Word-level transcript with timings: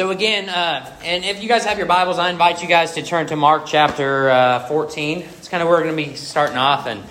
So, 0.00 0.08
again, 0.08 0.48
uh, 0.48 0.90
and 1.04 1.26
if 1.26 1.42
you 1.42 1.48
guys 1.50 1.66
have 1.66 1.76
your 1.76 1.86
Bibles, 1.86 2.18
I 2.18 2.30
invite 2.30 2.62
you 2.62 2.68
guys 2.68 2.94
to 2.94 3.02
turn 3.02 3.26
to 3.26 3.36
Mark 3.36 3.66
chapter 3.66 4.30
uh, 4.30 4.66
14. 4.66 5.18
It's 5.18 5.48
kind 5.48 5.62
of 5.62 5.68
where 5.68 5.76
we're 5.76 5.84
going 5.84 5.94
to 5.94 6.10
be 6.10 6.16
starting 6.16 6.56
off. 6.56 6.86
And 6.86 7.02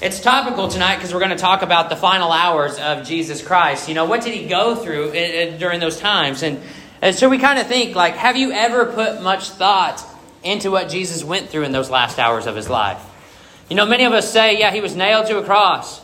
it's 0.00 0.20
topical 0.20 0.68
tonight 0.68 0.98
because 0.98 1.12
we're 1.12 1.18
going 1.18 1.32
to 1.32 1.36
talk 1.36 1.62
about 1.62 1.90
the 1.90 1.96
final 1.96 2.30
hours 2.30 2.78
of 2.78 3.04
Jesus 3.04 3.44
Christ. 3.44 3.88
You 3.88 3.94
know, 3.96 4.04
what 4.04 4.22
did 4.22 4.34
he 4.34 4.46
go 4.46 4.76
through 4.76 5.08
uh, 5.08 5.14
uh, 5.14 5.58
during 5.58 5.80
those 5.80 5.98
times? 5.98 6.44
And, 6.44 6.60
and 7.02 7.12
so 7.12 7.28
we 7.28 7.38
kind 7.38 7.58
of 7.58 7.66
think, 7.66 7.96
like, 7.96 8.14
have 8.14 8.36
you 8.36 8.52
ever 8.52 8.86
put 8.86 9.20
much 9.20 9.50
thought 9.50 10.00
into 10.44 10.70
what 10.70 10.88
Jesus 10.88 11.24
went 11.24 11.48
through 11.48 11.64
in 11.64 11.72
those 11.72 11.90
last 11.90 12.20
hours 12.20 12.46
of 12.46 12.54
his 12.54 12.70
life? 12.70 13.04
You 13.68 13.74
know, 13.74 13.84
many 13.84 14.04
of 14.04 14.12
us 14.12 14.32
say, 14.32 14.60
yeah, 14.60 14.70
he 14.70 14.80
was 14.80 14.94
nailed 14.94 15.26
to 15.26 15.38
a 15.38 15.42
cross. 15.42 16.00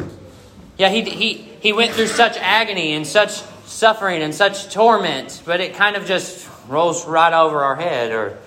Yeah, 0.79 0.89
he, 0.89 1.03
he, 1.03 1.35
he 1.61 1.73
went 1.73 1.93
through 1.93 2.09
such 2.09 2.37
agony 2.39 2.95
and 2.95 3.07
such 3.07 3.41
suffering 3.75 4.23
and 4.23 4.33
such 4.33 4.73
torment, 4.73 5.43
but 5.45 5.61
it 5.61 5.75
kind 5.75 5.97
of 5.97 6.07
just 6.07 6.49
rolls 6.69 7.05
right 7.07 7.33
over 7.33 7.65
our 7.65 7.75
head 7.75 8.13
or 8.13 8.39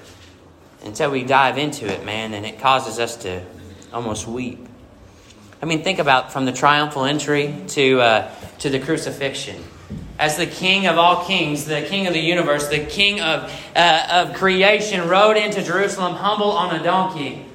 until 0.86 1.12
we 1.12 1.24
dive 1.24 1.58
into 1.58 1.86
it, 1.86 2.06
man, 2.06 2.34
and 2.34 2.46
it 2.46 2.60
causes 2.60 2.98
us 2.98 3.18
to 3.18 3.44
almost 3.92 4.26
weep. 4.26 4.66
I 5.62 5.66
mean, 5.66 5.84
think 5.84 6.00
about 6.00 6.32
from 6.32 6.46
the 6.46 6.54
triumphal 6.54 7.04
entry 7.04 7.54
to, 7.70 8.00
uh, 8.00 8.32
to 8.60 8.70
the 8.70 8.80
crucifixion. 8.80 9.62
As 10.18 10.38
the 10.38 10.48
king 10.48 10.88
of 10.88 10.98
all 10.98 11.26
kings, 11.26 11.66
the 11.66 11.82
king 11.82 12.08
of 12.08 12.14
the 12.14 12.22
universe, 12.22 12.70
the 12.70 12.86
king 12.86 13.20
of, 13.20 13.52
uh, 13.76 14.08
of 14.10 14.34
creation, 14.34 15.10
rode 15.10 15.36
into 15.36 15.62
Jerusalem 15.62 16.16
humble 16.16 16.52
on 16.52 16.74
a 16.74 16.82
donkey 16.82 17.46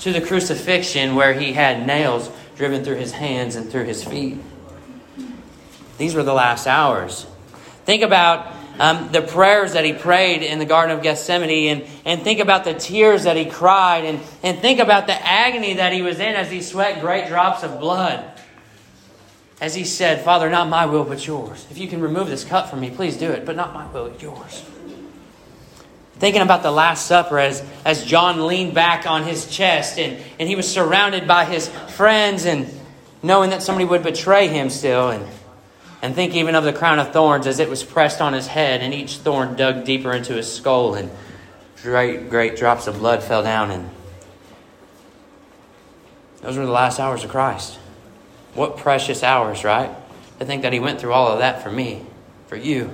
to 0.00 0.12
the 0.12 0.20
crucifixion 0.20 1.16
where 1.16 1.32
he 1.32 1.54
had 1.54 1.86
nails 1.86 2.30
driven 2.56 2.84
through 2.84 2.96
his 2.96 3.12
hands 3.12 3.56
and 3.56 3.68
through 3.68 3.84
his 3.84 4.04
feet. 4.04 4.38
These 5.98 6.14
were 6.14 6.22
the 6.22 6.34
last 6.34 6.66
hours. 6.66 7.26
Think 7.84 8.02
about 8.02 8.54
um, 8.78 9.10
the 9.12 9.22
prayers 9.22 9.72
that 9.72 9.84
he 9.84 9.92
prayed 9.92 10.42
in 10.42 10.58
the 10.58 10.66
Garden 10.66 10.96
of 10.96 11.02
Gethsemane, 11.02 11.68
and, 11.68 11.84
and 12.04 12.22
think 12.22 12.40
about 12.40 12.64
the 12.64 12.74
tears 12.74 13.24
that 13.24 13.36
he 13.36 13.46
cried, 13.46 14.04
and, 14.04 14.20
and 14.42 14.58
think 14.58 14.80
about 14.80 15.06
the 15.06 15.14
agony 15.14 15.74
that 15.74 15.92
he 15.92 16.02
was 16.02 16.20
in 16.20 16.34
as 16.34 16.50
he 16.50 16.60
sweat 16.60 17.00
great 17.00 17.28
drops 17.28 17.62
of 17.62 17.80
blood. 17.80 18.24
As 19.60 19.74
he 19.74 19.84
said, 19.84 20.22
Father, 20.22 20.50
not 20.50 20.68
my 20.68 20.84
will, 20.84 21.04
but 21.04 21.26
yours. 21.26 21.66
If 21.70 21.78
you 21.78 21.88
can 21.88 22.02
remove 22.02 22.28
this 22.28 22.44
cup 22.44 22.68
from 22.68 22.80
me, 22.80 22.90
please 22.90 23.16
do 23.16 23.30
it, 23.30 23.46
but 23.46 23.56
not 23.56 23.72
my 23.72 23.86
will, 23.90 24.12
yours. 24.20 24.62
Thinking 26.18 26.42
about 26.42 26.62
the 26.62 26.70
Last 26.70 27.06
Supper 27.06 27.38
as, 27.38 27.64
as 27.84 28.04
John 28.04 28.46
leaned 28.46 28.74
back 28.74 29.06
on 29.06 29.24
his 29.24 29.46
chest 29.46 29.98
and, 29.98 30.22
and 30.38 30.48
he 30.48 30.56
was 30.56 30.70
surrounded 30.70 31.28
by 31.28 31.44
his 31.44 31.68
friends 31.68 32.46
and 32.46 32.70
knowing 33.22 33.50
that 33.50 33.62
somebody 33.62 33.84
would 33.84 34.02
betray 34.02 34.48
him 34.48 34.70
still. 34.70 35.10
And, 35.10 35.26
and 36.02 36.14
think 36.14 36.34
even 36.34 36.54
of 36.54 36.64
the 36.64 36.72
crown 36.72 36.98
of 36.98 37.12
thorns 37.12 37.46
as 37.46 37.58
it 37.58 37.68
was 37.68 37.82
pressed 37.82 38.20
on 38.20 38.32
his 38.32 38.46
head 38.46 38.80
and 38.82 38.92
each 38.92 39.18
thorn 39.18 39.56
dug 39.56 39.84
deeper 39.84 40.12
into 40.12 40.34
his 40.34 40.52
skull 40.52 40.94
and 40.94 41.10
great, 41.82 42.28
great 42.28 42.56
drops 42.56 42.86
of 42.86 42.98
blood 42.98 43.22
fell 43.22 43.42
down. 43.42 43.70
And 43.70 43.90
those 46.42 46.58
were 46.58 46.66
the 46.66 46.72
last 46.72 47.00
hours 47.00 47.24
of 47.24 47.30
Christ. 47.30 47.78
What 48.54 48.76
precious 48.76 49.22
hours, 49.22 49.64
right? 49.64 49.90
To 50.38 50.44
think 50.44 50.62
that 50.62 50.72
he 50.72 50.80
went 50.80 51.00
through 51.00 51.12
all 51.12 51.28
of 51.28 51.38
that 51.40 51.62
for 51.62 51.70
me, 51.70 52.04
for 52.46 52.56
you. 52.56 52.90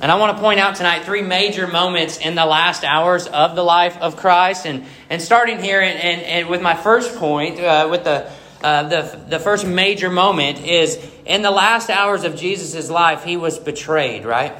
And 0.00 0.10
I 0.10 0.16
want 0.16 0.36
to 0.36 0.42
point 0.42 0.58
out 0.58 0.74
tonight 0.74 1.04
three 1.04 1.22
major 1.22 1.68
moments 1.68 2.18
in 2.18 2.34
the 2.34 2.44
last 2.44 2.82
hours 2.82 3.28
of 3.28 3.54
the 3.54 3.62
life 3.62 3.96
of 3.98 4.16
Christ. 4.16 4.66
And, 4.66 4.84
and 5.08 5.22
starting 5.22 5.62
here 5.62 5.80
and, 5.80 5.96
and, 5.96 6.22
and 6.22 6.48
with 6.48 6.60
my 6.60 6.74
first 6.74 7.16
point, 7.16 7.60
uh, 7.60 7.86
with 7.88 8.02
the, 8.02 8.28
uh, 8.62 8.84
the, 8.84 9.20
the 9.28 9.38
first 9.38 9.66
major 9.66 10.10
moment 10.10 10.64
is 10.64 10.98
in 11.26 11.42
the 11.42 11.50
last 11.50 11.90
hours 11.90 12.24
of 12.24 12.36
Jesus' 12.36 12.90
life, 12.90 13.24
he 13.24 13.36
was 13.36 13.58
betrayed, 13.58 14.24
right? 14.24 14.54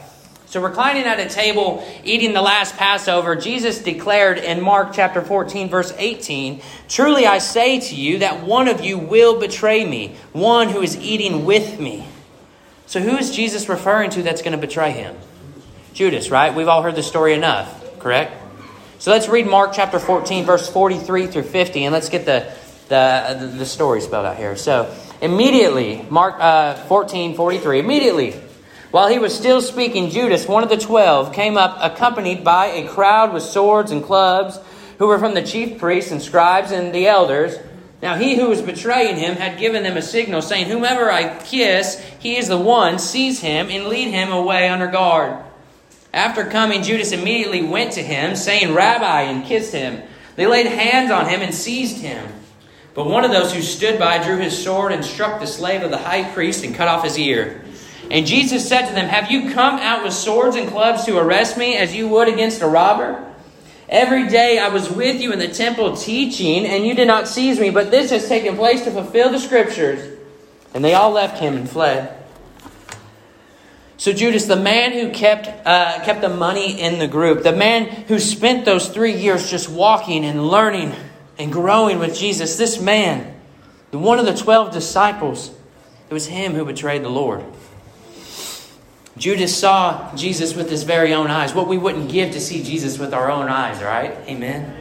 So, 0.47 0.61
reclining 0.61 1.05
at 1.05 1.19
a 1.19 1.28
table, 1.28 1.83
eating 2.05 2.34
the 2.34 2.42
last 2.42 2.77
Passover, 2.77 3.36
Jesus 3.36 3.83
declared 3.83 4.36
in 4.36 4.61
Mark 4.61 4.92
chapter 4.92 5.23
14, 5.23 5.70
verse 5.70 5.95
18 5.97 6.61
Truly 6.89 7.27
I 7.27 7.39
say 7.39 7.80
to 7.80 7.95
you 7.95 8.18
that 8.18 8.42
one 8.42 8.68
of 8.68 8.83
you 8.83 8.98
will 8.98 9.40
betray 9.40 9.85
me, 9.85 10.14
one 10.33 10.69
who 10.69 10.83
is 10.83 10.98
eating 10.98 11.46
with 11.46 11.80
me. 11.80 12.07
So, 12.86 13.01
who 13.01 13.17
is 13.17 13.34
Jesus 13.34 13.69
referring 13.69 14.11
to 14.11 14.23
that's 14.23 14.42
going 14.42 14.52
to 14.52 14.58
betray 14.58 14.90
him? 14.90 15.17
Judas, 15.95 16.30
right? 16.30 16.55
We've 16.55 16.69
all 16.69 16.83
heard 16.83 16.96
the 16.96 17.02
story 17.02 17.33
enough, 17.33 17.98
correct? 17.98 18.34
So 19.02 19.11
let's 19.11 19.29
read 19.29 19.48
Mark 19.48 19.73
chapter 19.73 19.98
14, 19.98 20.45
verse 20.45 20.69
43 20.70 21.27
through 21.27 21.42
50, 21.42 21.86
and 21.86 21.92
let's 21.92 22.08
get 22.08 22.24
the, 22.24 22.55
the, 22.92 23.47
the 23.47 23.67
story 23.67 24.01
spelled 24.01 24.27
out 24.27 24.36
here. 24.36 24.57
So 24.57 24.95
immediately, 25.20 26.07
Mark 26.11 26.36
uh, 26.39 26.75
14, 26.75 27.35
43, 27.35 27.79
immediately, 27.79 28.33
while 28.91 29.08
he 29.08 29.19
was 29.19 29.35
still 29.35 29.63
speaking, 29.63 30.11
Judas, 30.11 30.47
one 30.47 30.63
of 30.63 30.69
the 30.69 30.77
twelve, 30.77 31.33
came 31.33 31.57
up 31.57 31.79
accompanied 31.81 32.45
by 32.45 32.67
a 32.67 32.89
crowd 32.89 33.33
with 33.33 33.42
swords 33.42 33.91
and 33.91 34.05
clubs, 34.05 34.58
who 34.98 35.07
were 35.07 35.19
from 35.19 35.33
the 35.33 35.42
chief 35.42 35.79
priests 35.79 36.13
and 36.13 36.20
scribes 36.20 36.70
and 36.70 36.95
the 36.95 37.07
elders. 37.07 37.57
Now 38.02 38.17
he 38.17 38.36
who 38.36 38.48
was 38.48 38.61
betraying 38.61 39.17
him 39.17 39.36
had 39.36 39.58
given 39.58 39.83
them 39.83 39.97
a 39.97 40.02
signal, 40.02 40.42
saying, 40.42 40.67
Whomever 40.67 41.11
I 41.11 41.39
kiss, 41.42 42.05
he 42.19 42.36
is 42.36 42.48
the 42.48 42.58
one, 42.58 42.98
seize 42.98 43.41
him 43.41 43.69
and 43.70 43.86
lead 43.86 44.11
him 44.11 44.31
away 44.31 44.69
under 44.69 44.89
guard. 44.89 45.42
After 46.13 46.45
coming, 46.45 46.83
Judas 46.83 47.13
immediately 47.13 47.63
went 47.63 47.92
to 47.92 48.02
him, 48.02 48.36
saying, 48.36 48.75
Rabbi, 48.75 49.23
and 49.23 49.47
kissed 49.47 49.73
him. 49.73 50.02
They 50.36 50.47
laid 50.47 50.67
hands 50.67 51.11
on 51.11 51.29
him 51.29 51.41
and 51.41 51.55
seized 51.55 51.98
him. 51.98 52.29
But 52.95 53.07
one 53.07 53.25
of 53.25 53.30
those 53.30 53.55
who 53.55 53.63
stood 53.63 53.98
by 53.98 54.23
drew 54.23 54.36
his 54.36 54.63
sword 54.63 54.92
and 54.92 55.05
struck 55.05 55.41
the 55.41 55.47
slave 55.47 55.83
of 55.83 55.91
the 55.91 55.98
high 55.98 56.30
priest 56.33 56.64
and 56.64 56.75
cut 56.75 56.89
off 56.89 57.05
his 57.05 57.19
ear. 57.19 57.63
And 58.11 58.27
Jesus 58.27 58.69
said 58.69 58.86
to 58.89 58.95
them, 58.95 59.08
Have 59.08 59.30
you 59.30 59.53
come 59.53 59.79
out 59.79 60.05
with 60.05 60.13
swords 60.13 60.57
and 60.57 60.69
clubs 60.69 61.05
to 61.07 61.17
arrest 61.17 61.57
me 61.57 61.77
as 61.77 61.95
you 61.95 62.08
would 62.08 62.29
against 62.29 62.61
a 62.61 62.67
robber? 62.67 63.27
Every 63.89 64.29
day 64.29 64.58
I 64.58 64.69
was 64.69 64.91
with 64.91 65.20
you 65.20 65.33
in 65.33 65.39
the 65.39 65.48
temple 65.48 65.97
teaching, 65.97 66.67
and 66.67 66.86
you 66.86 66.95
did 66.95 67.07
not 67.07 67.29
seize 67.29 67.58
me, 67.58 67.70
but 67.70 67.91
this 67.91 68.11
has 68.11 68.29
taken 68.29 68.57
place 68.57 68.85
to 68.85 68.91
fulfill 68.91 69.31
the 69.31 69.39
scriptures. 69.39 70.19
And 70.75 70.85
they 70.85 70.95
all 70.95 71.11
left 71.11 71.39
him 71.39 71.57
and 71.57 71.69
fled. 71.69 72.19
So 73.97 74.13
Judas, 74.13 74.47
the 74.47 74.57
man 74.57 74.92
who 74.92 75.11
kept 75.11 75.47
uh, 75.67 76.01
kept 76.05 76.23
the 76.23 76.29
money 76.29 76.81
in 76.81 76.98
the 76.98 77.07
group, 77.07 77.45
the 77.45 77.52
man 77.52 77.85
who 77.85 78.19
spent 78.19 78.64
those 78.64 78.89
three 78.89 79.14
years 79.14 79.48
just 79.48 79.69
walking 79.69 80.25
and 80.25 80.48
learning 80.48 80.92
and 81.42 81.53
growing 81.53 81.98
with 81.98 82.17
Jesus, 82.17 82.57
this 82.57 82.80
man, 82.80 83.35
the 83.91 83.98
one 83.98 84.20
of 84.20 84.27
the 84.27 84.35
twelve 84.35 84.73
disciples, 84.73 85.51
it 86.08 86.14
was 86.14 86.27
him 86.27 86.55
who 86.55 86.64
betrayed 86.64 87.03
the 87.03 87.08
Lord. 87.08 87.45
Judas 89.17 89.57
saw 89.58 90.14
Jesus 90.14 90.55
with 90.55 90.70
his 90.70 90.85
very 90.85 91.13
own 91.13 91.27
eyes, 91.27 91.52
what 91.52 91.67
we 91.67 91.77
wouldn't 91.77 92.13
give 92.13 92.31
to 92.35 92.41
see 92.41 92.63
Jesus 92.63 92.97
with 92.97 93.13
our 93.13 93.29
own 93.29 93.48
eyes, 93.48 93.83
right? 93.83 94.13
Amen. 94.29 94.73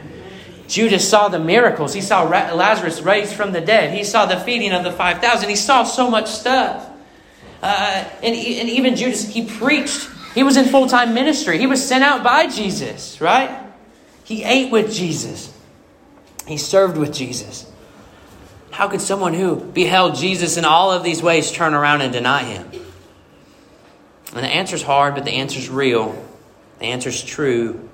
Judas 0.68 1.06
saw 1.06 1.26
the 1.26 1.40
miracles. 1.40 1.94
He 1.94 2.00
saw 2.00 2.22
Lazarus 2.22 3.02
raised 3.02 3.34
from 3.34 3.50
the 3.50 3.60
dead. 3.60 3.92
He 3.92 4.04
saw 4.04 4.26
the 4.26 4.38
feeding 4.38 4.72
of 4.72 4.84
the 4.84 4.92
5,000. 4.92 5.48
He 5.48 5.56
saw 5.56 5.82
so 5.82 6.08
much 6.08 6.28
stuff. 6.28 6.88
Uh, 7.60 8.04
and, 8.22 8.36
and 8.36 8.68
even 8.70 8.94
Judas, 8.94 9.28
he 9.28 9.44
preached. 9.44 10.08
He 10.32 10.44
was 10.44 10.56
in 10.56 10.66
full 10.66 10.86
time 10.86 11.12
ministry. 11.12 11.58
He 11.58 11.66
was 11.66 11.84
sent 11.84 12.04
out 12.04 12.22
by 12.22 12.46
Jesus, 12.46 13.20
right? 13.20 13.50
He 14.22 14.44
ate 14.44 14.70
with 14.70 14.92
Jesus, 14.92 15.51
he 16.46 16.56
served 16.56 16.96
with 16.96 17.12
Jesus. 17.12 17.70
How 18.70 18.88
could 18.88 19.00
someone 19.00 19.34
who 19.34 19.56
beheld 19.56 20.16
Jesus 20.16 20.56
in 20.56 20.64
all 20.64 20.92
of 20.92 21.04
these 21.04 21.22
ways 21.22 21.52
turn 21.52 21.74
around 21.74 22.00
and 22.00 22.12
deny 22.12 22.42
him? 22.42 22.70
And 24.34 24.42
the 24.44 24.48
answer's 24.48 24.82
hard, 24.82 25.14
but 25.14 25.24
the 25.24 25.32
answer's 25.32 25.68
real. 25.68 26.16
The 26.78 26.86
answer's 26.86 27.22
true. 27.22 27.88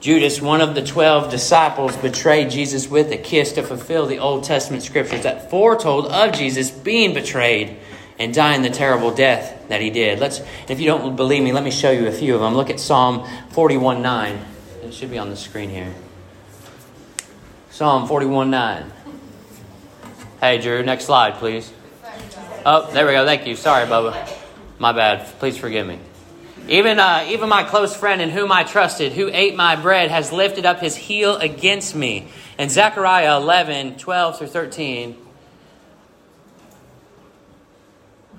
Judas, 0.00 0.40
one 0.40 0.60
of 0.60 0.74
the 0.74 0.84
12 0.84 1.30
disciples, 1.30 1.96
betrayed 1.96 2.50
Jesus 2.50 2.88
with 2.88 3.10
a 3.12 3.16
kiss 3.16 3.52
to 3.52 3.62
fulfill 3.62 4.06
the 4.06 4.18
Old 4.18 4.44
Testament 4.44 4.82
scriptures 4.82 5.22
that 5.22 5.50
foretold 5.50 6.06
of 6.06 6.32
Jesus 6.32 6.70
being 6.70 7.14
betrayed 7.14 7.76
and 8.18 8.34
dying 8.34 8.62
the 8.62 8.70
terrible 8.70 9.12
death 9.12 9.68
that 9.68 9.80
he 9.80 9.90
did. 9.90 10.18
Let's, 10.18 10.40
if 10.68 10.80
you 10.80 10.86
don't 10.86 11.14
believe 11.16 11.42
me, 11.42 11.52
let 11.52 11.64
me 11.64 11.70
show 11.70 11.90
you 11.90 12.06
a 12.08 12.12
few 12.12 12.34
of 12.34 12.40
them. 12.40 12.54
Look 12.54 12.70
at 12.70 12.80
Psalm 12.80 13.28
41 13.50 14.02
9. 14.02 14.38
It 14.84 14.94
should 14.94 15.10
be 15.10 15.18
on 15.18 15.30
the 15.30 15.36
screen 15.36 15.70
here. 15.70 15.92
Psalm 17.78 18.08
41 18.08 18.50
9. 18.50 18.92
Hey, 20.40 20.58
Drew, 20.58 20.82
next 20.82 21.04
slide, 21.04 21.34
please. 21.34 21.72
Oh, 22.66 22.90
there 22.90 23.06
we 23.06 23.12
go. 23.12 23.24
Thank 23.24 23.46
you. 23.46 23.54
Sorry, 23.54 23.86
Bubba. 23.86 24.28
My 24.80 24.90
bad. 24.90 25.24
Please 25.38 25.56
forgive 25.56 25.86
me. 25.86 26.00
Even, 26.66 26.98
uh, 26.98 27.24
even 27.28 27.48
my 27.48 27.62
close 27.62 27.94
friend 27.94 28.20
in 28.20 28.30
whom 28.30 28.50
I 28.50 28.64
trusted, 28.64 29.12
who 29.12 29.30
ate 29.32 29.54
my 29.54 29.76
bread, 29.76 30.10
has 30.10 30.32
lifted 30.32 30.66
up 30.66 30.80
his 30.80 30.96
heel 30.96 31.36
against 31.36 31.94
me. 31.94 32.26
And 32.58 32.68
Zechariah 32.68 33.36
11, 33.36 33.98
12 33.98 34.38
through 34.38 34.48
13 34.48 35.16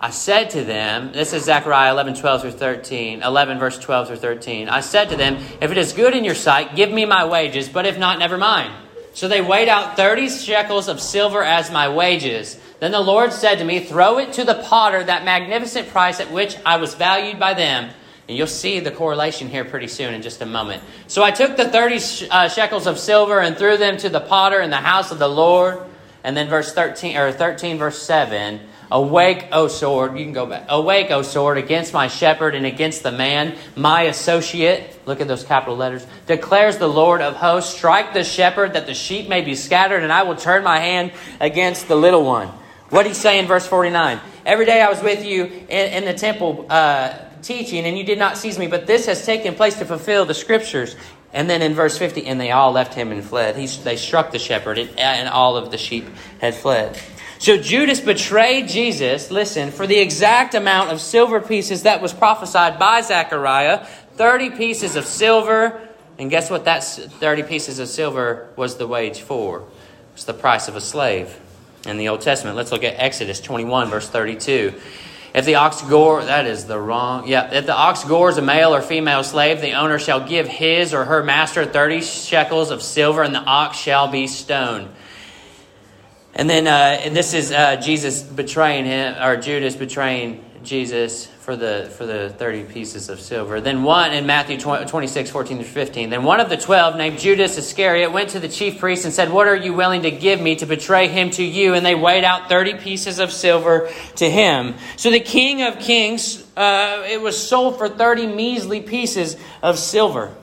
I 0.01 0.09
said 0.09 0.49
to 0.49 0.65
them, 0.65 1.13
this 1.13 1.31
is 1.31 1.45
Zechariah 1.45 1.93
11, 1.93 2.15
12 2.15 2.41
through 2.41 2.51
13, 2.51 3.21
11, 3.21 3.59
verse 3.59 3.79
12 3.79 4.07
through 4.09 4.17
13. 4.17 4.67
I 4.67 4.81
said 4.81 5.09
to 5.11 5.15
them, 5.15 5.37
If 5.61 5.71
it 5.71 5.77
is 5.77 5.93
good 5.93 6.13
in 6.13 6.25
your 6.25 6.35
sight, 6.35 6.75
give 6.75 6.91
me 6.91 7.05
my 7.05 7.23
wages, 7.23 7.69
but 7.69 7.85
if 7.85 7.97
not, 7.97 8.19
never 8.19 8.37
mind. 8.37 8.73
So 9.13 9.27
they 9.27 9.41
weighed 9.41 9.67
out 9.67 9.97
30 9.97 10.29
shekels 10.29 10.87
of 10.87 11.01
silver 11.01 11.43
as 11.43 11.71
my 11.71 11.89
wages. 11.89 12.59
Then 12.79 12.91
the 12.91 12.99
Lord 12.99 13.33
said 13.33 13.55
to 13.55 13.63
me, 13.63 13.79
Throw 13.79 14.19
it 14.19 14.33
to 14.33 14.43
the 14.43 14.55
potter, 14.55 15.03
that 15.03 15.25
magnificent 15.25 15.89
price 15.89 16.19
at 16.19 16.31
which 16.31 16.55
I 16.65 16.77
was 16.77 16.93
valued 16.93 17.39
by 17.39 17.53
them. 17.53 17.89
And 18.27 18.37
you'll 18.37 18.47
see 18.47 18.79
the 18.79 18.91
correlation 18.91 19.49
here 19.49 19.65
pretty 19.65 19.87
soon 19.87 20.13
in 20.13 20.21
just 20.21 20.41
a 20.41 20.45
moment. 20.45 20.83
So 21.07 21.23
I 21.23 21.31
took 21.31 21.57
the 21.57 21.67
30 21.67 22.29
uh, 22.29 22.47
shekels 22.47 22.85
of 22.85 22.99
silver 22.99 23.39
and 23.39 23.57
threw 23.57 23.75
them 23.75 23.97
to 23.97 24.09
the 24.09 24.21
potter 24.21 24.61
in 24.61 24.69
the 24.69 24.77
house 24.77 25.11
of 25.11 25.19
the 25.19 25.27
Lord. 25.27 25.79
And 26.23 26.37
then 26.37 26.47
verse 26.47 26.73
13, 26.73 27.17
or 27.17 27.31
13, 27.31 27.77
verse 27.79 28.01
7 28.01 28.59
Awake, 28.91 29.47
O 29.51 29.67
sword. 29.67 30.17
You 30.17 30.25
can 30.25 30.33
go 30.33 30.45
back. 30.45 30.65
Awake, 30.69 31.11
O 31.11 31.21
sword, 31.21 31.57
against 31.57 31.93
my 31.93 32.07
shepherd 32.07 32.55
and 32.55 32.65
against 32.65 33.03
the 33.03 33.11
man, 33.11 33.55
my 33.75 34.03
associate. 34.03 34.99
Look 35.05 35.21
at 35.21 35.27
those 35.27 35.43
capital 35.43 35.77
letters. 35.77 36.05
Declares 36.25 36.77
the 36.77 36.87
Lord 36.87 37.21
of 37.21 37.35
hosts 37.35 37.75
Strike 37.75 38.13
the 38.13 38.23
shepherd 38.23 38.73
that 38.73 38.87
the 38.87 38.93
sheep 38.93 39.29
may 39.29 39.41
be 39.41 39.55
scattered, 39.55 40.03
and 40.03 40.11
I 40.11 40.23
will 40.23 40.35
turn 40.35 40.63
my 40.63 40.79
hand 40.79 41.11
against 41.39 41.87
the 41.87 41.95
little 41.95 42.23
one. 42.23 42.47
What 42.89 43.03
did 43.03 43.09
he 43.09 43.15
say 43.15 43.37
in 43.37 43.45
verse 43.45 43.67
49? 43.67 44.19
Every 44.45 44.65
day 44.65 44.81
I 44.81 44.89
was 44.89 45.03
with 45.03 45.23
you 45.23 45.45
in, 45.45 45.69
in 45.69 46.05
the 46.05 46.13
temple. 46.13 46.65
Uh, 46.69 47.13
teaching, 47.41 47.85
and 47.85 47.97
you 47.97 48.03
did 48.03 48.19
not 48.19 48.37
seize 48.37 48.59
me, 48.59 48.67
but 48.67 48.87
this 48.87 49.05
has 49.05 49.25
taken 49.25 49.55
place 49.55 49.77
to 49.79 49.85
fulfill 49.85 50.25
the 50.25 50.33
scriptures. 50.33 50.95
And 51.31 51.49
then 51.49 51.61
in 51.61 51.73
verse 51.73 51.97
50, 51.97 52.25
and 52.25 52.41
they 52.41 52.51
all 52.51 52.71
left 52.71 52.95
him 52.95 53.11
and 53.11 53.23
fled. 53.23 53.55
He, 53.55 53.67
they 53.67 53.97
struck 53.97 54.31
the 54.31 54.39
shepherd, 54.39 54.79
and, 54.79 54.89
and 54.97 55.29
all 55.29 55.57
of 55.57 55.69
the 55.69 55.77
sheep 55.77 56.07
had 56.41 56.55
fled. 56.55 56.99
So 57.39 57.57
Judas 57.57 58.01
betrayed 58.01 58.67
Jesus, 58.67 59.31
listen, 59.31 59.71
for 59.71 59.87
the 59.87 59.97
exact 59.97 60.55
amount 60.55 60.91
of 60.91 60.99
silver 60.99 61.39
pieces 61.39 61.83
that 61.83 62.01
was 62.01 62.11
prophesied 62.11 62.77
by 62.77 62.99
Zechariah 62.99 63.85
30 64.15 64.49
pieces 64.51 64.97
of 64.97 65.05
silver. 65.05 65.87
And 66.17 66.29
guess 66.29 66.49
what 66.49 66.65
that 66.65 66.83
30 66.83 67.43
pieces 67.43 67.79
of 67.79 67.87
silver 67.87 68.49
was 68.57 68.75
the 68.75 68.85
wage 68.85 69.21
for? 69.21 69.63
It's 70.15 70.25
the 70.25 70.33
price 70.33 70.67
of 70.67 70.75
a 70.75 70.81
slave 70.81 71.39
in 71.85 71.95
the 71.95 72.09
Old 72.09 72.19
Testament. 72.19 72.57
Let's 72.57 72.73
look 72.73 72.83
at 72.83 72.95
Exodus 72.97 73.39
21, 73.39 73.89
verse 73.89 74.09
32. 74.09 74.73
If 75.33 75.45
the 75.45 75.55
ox 75.55 75.81
gore, 75.83 76.25
that 76.25 76.45
is 76.45 76.65
the 76.65 76.77
wrong. 76.77 77.25
Yeah, 77.25 77.53
if 77.53 77.65
the 77.65 77.73
ox 77.73 78.03
gores 78.03 78.37
a 78.37 78.41
male 78.41 78.75
or 78.75 78.81
female 78.81 79.23
slave, 79.23 79.61
the 79.61 79.73
owner 79.73 79.97
shall 79.97 80.27
give 80.27 80.45
his 80.45 80.93
or 80.93 81.05
her 81.05 81.23
master 81.23 81.65
30 81.65 82.01
shekels 82.01 82.69
of 82.69 82.81
silver, 82.81 83.23
and 83.23 83.33
the 83.33 83.39
ox 83.39 83.77
shall 83.77 84.09
be 84.09 84.27
stoned. 84.27 84.89
And 86.39 86.49
then, 86.49 86.67
uh, 86.67 87.01
and 87.03 87.13
this 87.13 87.33
is 87.33 87.51
uh, 87.51 87.75
Jesus 87.75 88.23
betraying 88.23 88.85
him, 88.85 89.21
or 89.21 89.35
Judas 89.35 89.75
betraying 89.75 90.41
Jesus 90.63 91.25
for 91.25 91.57
the 91.57 91.91
for 91.97 92.05
the 92.05 92.29
30 92.29 92.63
pieces 92.63 93.09
of 93.09 93.19
silver. 93.19 93.59
Then 93.59 93.83
one 93.83 94.13
in 94.13 94.25
Matthew 94.25 94.57
26, 94.57 95.29
14 95.29 95.57
to 95.57 95.63
15. 95.65 96.09
Then 96.09 96.23
one 96.23 96.39
of 96.39 96.49
the 96.49 96.55
twelve, 96.55 96.95
named 96.95 97.19
Judas 97.19 97.57
Iscariot, 97.57 98.13
went 98.13 98.29
to 98.29 98.39
the 98.39 98.47
chief 98.47 98.79
priests 98.79 99.03
and 99.03 99.13
said, 99.13 99.33
What 99.33 99.49
are 99.49 99.55
you 99.57 99.73
willing 99.73 100.03
to 100.03 100.11
give 100.11 100.39
me 100.39 100.55
to 100.55 100.65
betray 100.65 101.09
him 101.09 101.29
to 101.31 101.43
you? 101.43 101.73
And 101.73 101.85
they 101.85 101.93
weighed 101.93 102.23
out 102.23 102.47
30 102.47 102.75
pieces 102.75 103.19
of 103.19 103.33
silver 103.33 103.89
to 104.15 104.29
him. 104.29 104.75
So 104.95 105.11
the 105.11 105.19
king 105.19 105.63
of 105.63 105.79
kings, 105.79 106.41
uh, 106.55 107.03
it 107.05 107.21
was 107.21 107.37
sold 107.37 107.77
for 107.77 107.89
30 107.89 108.27
measly 108.27 108.79
pieces 108.79 109.35
of 109.61 109.77
silver. 109.77 110.33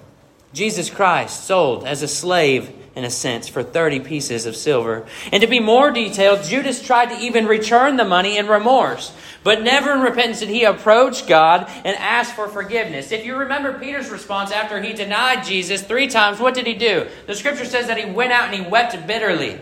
Jesus 0.52 0.90
Christ 0.90 1.44
sold 1.44 1.86
as 1.86 2.02
a 2.02 2.08
slave 2.08 2.75
in 2.96 3.04
a 3.04 3.10
sense, 3.10 3.46
for 3.46 3.62
30 3.62 4.00
pieces 4.00 4.46
of 4.46 4.56
silver. 4.56 5.06
And 5.30 5.42
to 5.42 5.46
be 5.46 5.60
more 5.60 5.90
detailed, 5.90 6.42
Judas 6.44 6.82
tried 6.82 7.10
to 7.10 7.18
even 7.20 7.46
return 7.46 7.96
the 7.96 8.06
money 8.06 8.38
in 8.38 8.48
remorse, 8.48 9.12
but 9.44 9.62
never 9.62 9.92
in 9.92 10.00
repentance 10.00 10.40
did 10.40 10.48
he 10.48 10.64
approach 10.64 11.26
God 11.26 11.70
and 11.84 11.94
ask 11.98 12.34
for 12.34 12.48
forgiveness. 12.48 13.12
If 13.12 13.26
you 13.26 13.36
remember 13.36 13.78
Peter's 13.78 14.08
response 14.08 14.50
after 14.50 14.80
he 14.80 14.94
denied 14.94 15.44
Jesus 15.44 15.82
three 15.82 16.08
times, 16.08 16.40
what 16.40 16.54
did 16.54 16.66
he 16.66 16.72
do? 16.72 17.06
The 17.26 17.34
scripture 17.34 17.66
says 17.66 17.86
that 17.88 17.98
he 17.98 18.10
went 18.10 18.32
out 18.32 18.52
and 18.52 18.64
he 18.64 18.68
wept 18.68 19.06
bitterly. 19.06 19.60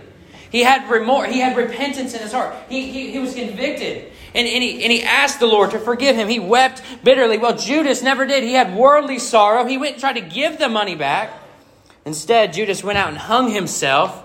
He 0.52 0.62
had 0.62 0.88
remorse, 0.88 1.32
he 1.32 1.40
had 1.40 1.56
repentance 1.56 2.14
in 2.14 2.20
his 2.20 2.30
heart. 2.30 2.54
He, 2.68 2.88
he, 2.92 3.10
he 3.10 3.18
was 3.18 3.34
convicted. 3.34 4.12
And, 4.32 4.46
and, 4.46 4.62
he, 4.62 4.84
and 4.84 4.92
he 4.92 5.02
asked 5.02 5.40
the 5.40 5.46
Lord 5.46 5.72
to 5.72 5.80
forgive 5.80 6.14
him. 6.14 6.28
He 6.28 6.38
wept 6.38 6.82
bitterly. 7.02 7.38
Well, 7.38 7.56
Judas 7.56 8.00
never 8.00 8.26
did. 8.26 8.44
He 8.44 8.52
had 8.52 8.76
worldly 8.76 9.18
sorrow. 9.18 9.64
He 9.64 9.76
went 9.76 9.94
and 9.94 10.00
tried 10.00 10.14
to 10.14 10.20
give 10.20 10.58
the 10.58 10.68
money 10.68 10.94
back. 10.94 11.43
Instead, 12.06 12.52
Judas 12.52 12.84
went 12.84 12.98
out 12.98 13.08
and 13.08 13.16
hung 13.16 13.50
himself, 13.50 14.22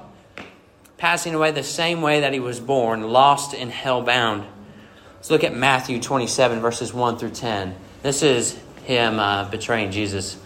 passing 0.98 1.34
away 1.34 1.52
the 1.52 1.64
same 1.64 2.02
way 2.02 2.22
that 2.22 2.34
he 2.34 2.40
was 2.40 2.60
born, 2.60 3.04
lost 3.04 3.54
and 3.54 3.72
hell 3.72 4.02
bound. 4.02 4.46
Let's 5.16 5.30
look 5.30 5.44
at 5.44 5.56
Matthew 5.56 6.02
27, 6.02 6.60
verses 6.60 6.94
1 6.94 7.18
through 7.18 7.32
10. 7.32 7.76
This 8.04 8.24
is 8.24 8.60
him 8.84 9.20
uh, 9.20 9.50
betraying 9.50 9.92
Jesus. 9.92 10.38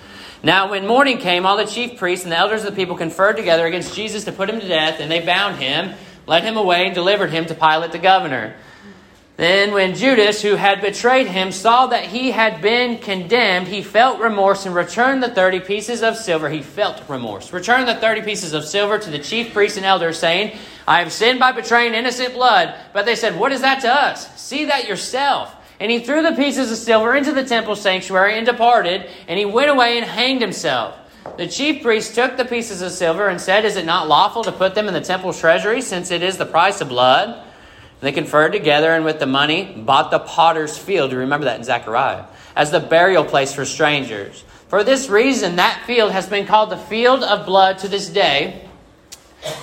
Now, 0.44 0.70
when 0.70 0.86
morning 0.86 1.20
came, 1.20 1.46
all 1.46 1.58
the 1.58 1.66
chief 1.66 1.98
priests 1.98 2.26
and 2.26 2.32
the 2.32 2.38
elders 2.38 2.66
of 2.66 2.72
the 2.72 2.76
people 2.76 2.98
conferred 2.98 3.38
together 3.38 3.66
against 3.66 3.96
Jesus 3.96 4.26
to 4.26 4.32
put 4.32 4.50
him 4.50 4.60
to 4.60 4.68
death, 4.68 5.00
and 5.00 5.10
they 5.10 5.26
bound 5.26 5.56
him, 5.56 5.96
led 6.28 6.44
him 6.44 6.58
away, 6.58 6.86
and 6.86 6.94
delivered 6.94 7.32
him 7.32 7.46
to 7.46 7.56
Pilate 7.56 7.92
the 7.92 8.00
governor. 8.00 8.56
Then, 9.44 9.74
when 9.74 9.94
Judas, 9.94 10.42
who 10.42 10.56
had 10.56 10.80
betrayed 10.80 11.28
him, 11.28 11.52
saw 11.52 11.88
that 11.88 12.06
he 12.06 12.32
had 12.32 12.62
been 12.62 12.98
condemned, 12.98 13.68
he 13.68 13.82
felt 13.82 14.22
remorse 14.22 14.66
and 14.66 14.74
returned 14.74 15.22
the 15.22 15.36
30 15.36 15.60
pieces 15.60 16.02
of 16.02 16.16
silver. 16.16 16.50
He 16.50 16.62
felt 16.62 17.04
remorse. 17.10 17.52
Returned 17.52 17.90
the 17.90 17.96
30 17.96 18.22
pieces 18.22 18.54
of 18.54 18.64
silver 18.64 18.98
to 18.98 19.12
the 19.12 19.20
chief 19.20 19.52
priests 19.52 19.76
and 19.76 19.86
elders, 19.86 20.18
saying, 20.18 20.58
I 20.88 21.00
have 21.00 21.12
sinned 21.12 21.40
by 21.40 21.52
betraying 21.52 21.94
innocent 21.94 22.36
blood. 22.36 22.74
But 22.94 23.06
they 23.06 23.18
said, 23.18 23.38
What 23.38 23.52
is 23.52 23.60
that 23.60 23.82
to 23.82 23.94
us? 23.94 24.34
See 24.42 24.64
that 24.64 24.88
yourself. 24.88 25.54
And 25.78 25.92
he 25.92 26.00
threw 26.00 26.22
the 26.22 26.38
pieces 26.38 26.72
of 26.72 26.78
silver 26.78 27.14
into 27.14 27.34
the 27.34 27.44
temple 27.44 27.76
sanctuary 27.76 28.38
and 28.38 28.46
departed, 28.46 29.10
and 29.28 29.38
he 29.38 29.44
went 29.44 29.70
away 29.70 29.98
and 29.98 30.06
hanged 30.06 30.40
himself. 30.40 30.96
The 31.36 31.50
chief 31.50 31.84
priests 31.84 32.16
took 32.16 32.38
the 32.38 32.46
pieces 32.46 32.82
of 32.82 32.94
silver 32.94 33.28
and 33.28 33.42
said, 33.42 33.66
Is 33.66 33.76
it 33.76 33.86
not 33.86 34.08
lawful 34.08 34.46
to 34.46 34.54
put 34.54 34.74
them 34.74 34.88
in 34.88 34.94
the 34.94 35.02
temple 35.02 35.34
treasury, 35.34 35.82
since 35.82 36.12
it 36.12 36.24
is 36.24 36.38
the 36.38 36.46
price 36.46 36.80
of 36.80 36.88
blood? 36.88 37.43
They 38.04 38.12
conferred 38.12 38.52
together 38.52 38.92
and 38.92 39.06
with 39.06 39.20
the 39.20 39.26
money 39.26 39.64
bought 39.64 40.12
the 40.12 40.20
potter's 40.20 40.78
field. 40.78 41.14
You 41.14 41.20
remember 41.20 41.46
that 41.46 41.58
in 41.58 41.64
Zechariah 41.64 42.26
as 42.54 42.70
the 42.70 42.82
burial 42.82 43.24
place 43.24 43.54
for 43.54 43.64
strangers. 43.64 44.44
For 44.68 44.84
this 44.84 45.08
reason, 45.08 45.56
that 45.56 45.84
field 45.88 46.12
has 46.12 46.28
been 46.28 46.46
called 46.46 46.70
the 46.70 46.78
field 46.78 47.24
of 47.24 47.46
blood 47.46 47.78
to 47.80 47.88
this 47.88 48.10
day. 48.10 48.68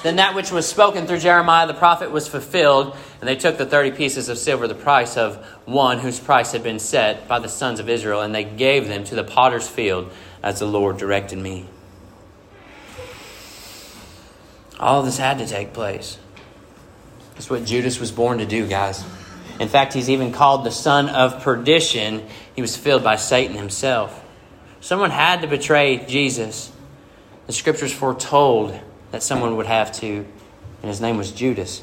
Then 0.03 0.17
that 0.17 0.35
which 0.35 0.51
was 0.51 0.67
spoken 0.67 1.07
through 1.07 1.19
Jeremiah 1.19 1.67
the 1.67 1.75
prophet 1.75 2.11
was 2.11 2.29
fulfilled, 2.29 2.97
and 3.21 3.29
they 3.29 3.37
took 3.37 3.59
the 3.59 3.67
thirty 3.67 3.91
pieces 3.91 4.31
of 4.31 4.39
silver, 4.39 4.67
the 4.67 4.75
price 4.75 5.19
of 5.19 5.37
one 5.67 5.99
whose 5.99 6.19
price 6.19 6.53
had 6.53 6.63
been 6.63 6.79
set 6.79 7.29
by 7.29 7.39
the 7.41 7.49
sons 7.49 7.79
of 7.79 7.91
Israel, 7.91 8.23
and 8.23 8.35
they 8.35 8.45
gave 8.45 8.89
them 8.89 9.05
to 9.05 9.15
the 9.15 9.25
potter's 9.25 9.69
field 9.69 10.11
as 10.43 10.61
the 10.61 10.67
Lord 10.67 10.97
directed 10.97 11.39
me. 11.39 11.67
All 14.79 15.03
this 15.03 15.19
had 15.19 15.39
to 15.39 15.47
take 15.47 15.75
place. 15.75 16.19
That's 17.41 17.49
what 17.49 17.65
Judas 17.65 17.99
was 17.99 18.13
born 18.13 18.37
to 18.37 18.45
do, 18.45 18.67
guys. 18.67 19.03
In 19.59 19.71
fact, 19.71 19.95
he's 19.95 20.11
even 20.11 20.31
called 20.31 20.63
the 20.63 20.71
son 20.71 21.09
of 21.09 21.43
perdition. 21.43 22.27
He 22.55 22.61
was 22.61 22.77
filled 22.77 23.03
by 23.03 23.17
Satan 23.17 23.57
himself. 23.57 24.23
Someone 24.83 25.11
had 25.11 25.41
to 25.41 25.47
betray 25.47 26.05
Jesus. 26.05 26.71
The 27.47 27.55
scriptures 27.55 27.95
foretold 27.95 28.79
that 29.11 29.23
someone 29.23 29.57
would 29.57 29.65
have 29.65 29.91
to, 30.01 30.07
and 30.17 30.85
his 30.91 31.01
name 31.01 31.17
was 31.17 31.33
Judas. 31.33 31.83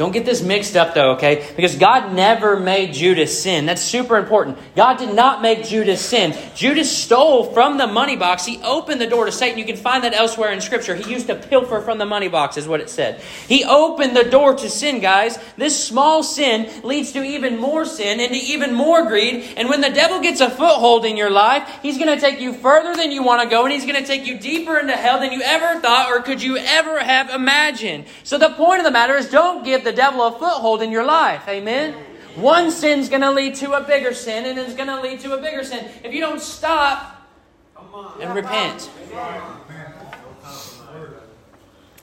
Don't 0.00 0.12
get 0.12 0.24
this 0.24 0.40
mixed 0.40 0.76
up 0.76 0.94
though, 0.94 1.10
okay? 1.10 1.46
Because 1.56 1.76
God 1.76 2.14
never 2.14 2.58
made 2.58 2.94
Judas 2.94 3.42
sin. 3.42 3.66
That's 3.66 3.82
super 3.82 4.16
important. 4.16 4.56
God 4.74 4.96
did 4.96 5.14
not 5.14 5.42
make 5.42 5.62
Judas 5.64 6.00
sin. 6.00 6.34
Judas 6.54 6.90
stole 6.90 7.52
from 7.52 7.76
the 7.76 7.86
money 7.86 8.16
box. 8.16 8.46
He 8.46 8.62
opened 8.62 8.98
the 8.98 9.06
door 9.06 9.26
to 9.26 9.30
Satan. 9.30 9.58
You 9.58 9.66
can 9.66 9.76
find 9.76 10.02
that 10.04 10.14
elsewhere 10.14 10.52
in 10.52 10.62
Scripture. 10.62 10.94
He 10.94 11.12
used 11.12 11.26
to 11.26 11.34
pilfer 11.34 11.82
from 11.82 11.98
the 11.98 12.06
money 12.06 12.28
box, 12.28 12.56
is 12.56 12.66
what 12.66 12.80
it 12.80 12.88
said. 12.88 13.20
He 13.46 13.62
opened 13.62 14.16
the 14.16 14.24
door 14.24 14.54
to 14.54 14.70
sin, 14.70 15.00
guys. 15.00 15.38
This 15.58 15.84
small 15.84 16.22
sin 16.22 16.70
leads 16.82 17.12
to 17.12 17.22
even 17.22 17.58
more 17.58 17.84
sin 17.84 18.20
and 18.20 18.32
to 18.32 18.38
even 18.38 18.72
more 18.72 19.04
greed. 19.04 19.52
And 19.58 19.68
when 19.68 19.82
the 19.82 19.90
devil 19.90 20.22
gets 20.22 20.40
a 20.40 20.48
foothold 20.48 21.04
in 21.04 21.18
your 21.18 21.28
life, 21.28 21.70
he's 21.82 21.98
going 21.98 22.08
to 22.08 22.18
take 22.18 22.40
you 22.40 22.54
further 22.54 22.96
than 22.96 23.12
you 23.12 23.22
want 23.22 23.42
to 23.42 23.48
go, 23.50 23.64
and 23.64 23.72
he's 23.74 23.84
going 23.84 24.02
to 24.02 24.06
take 24.06 24.26
you 24.26 24.38
deeper 24.38 24.78
into 24.78 24.96
hell 24.96 25.20
than 25.20 25.30
you 25.30 25.42
ever 25.42 25.78
thought 25.82 26.10
or 26.10 26.22
could 26.22 26.42
you 26.42 26.56
ever 26.56 27.00
have 27.00 27.28
imagined. 27.28 28.06
So 28.24 28.38
the 28.38 28.48
point 28.48 28.78
of 28.78 28.86
the 28.86 28.90
matter 28.90 29.14
is 29.14 29.28
don't 29.28 29.62
give 29.62 29.84
the 29.84 29.89
the 29.90 29.96
devil 29.96 30.24
a 30.24 30.32
foothold 30.32 30.82
in 30.82 30.92
your 30.92 31.04
life. 31.04 31.48
Amen? 31.48 31.94
One 32.36 32.70
sin's 32.70 33.08
going 33.08 33.22
to 33.22 33.32
lead 33.32 33.56
to 33.56 33.72
a 33.72 33.82
bigger 33.82 34.14
sin, 34.14 34.46
and 34.46 34.58
it's 34.58 34.74
going 34.74 34.88
to 34.88 35.00
lead 35.00 35.20
to 35.20 35.36
a 35.36 35.42
bigger 35.42 35.64
sin. 35.64 35.84
If 36.04 36.14
you 36.14 36.20
don't 36.20 36.40
stop 36.40 37.28
and 38.20 38.34
repent. 38.34 38.88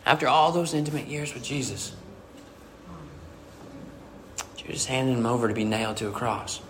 After 0.06 0.28
all 0.28 0.52
those 0.52 0.74
intimate 0.74 1.08
years 1.08 1.34
with 1.34 1.44
Jesus, 1.44 1.96
Judas 4.58 4.86
handed 4.86 5.18
him 5.18 5.26
over 5.26 5.48
to 5.48 5.54
be 5.54 5.64
nailed 5.64 5.98
to 5.98 6.10
a 6.10 6.12
cross 6.12 6.62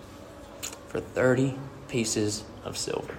for 0.87 0.99
30 0.99 1.55
pieces 1.87 2.43
of 2.63 2.77
silver. 2.77 3.15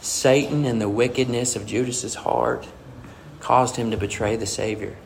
Satan 0.00 0.64
and 0.64 0.80
the 0.80 0.88
wickedness 0.88 1.56
of 1.56 1.66
Judas's 1.66 2.14
heart 2.14 2.66
caused 3.40 3.76
him 3.76 3.90
to 3.90 3.96
betray 3.96 4.36
the 4.36 4.46
Savior 4.46 4.96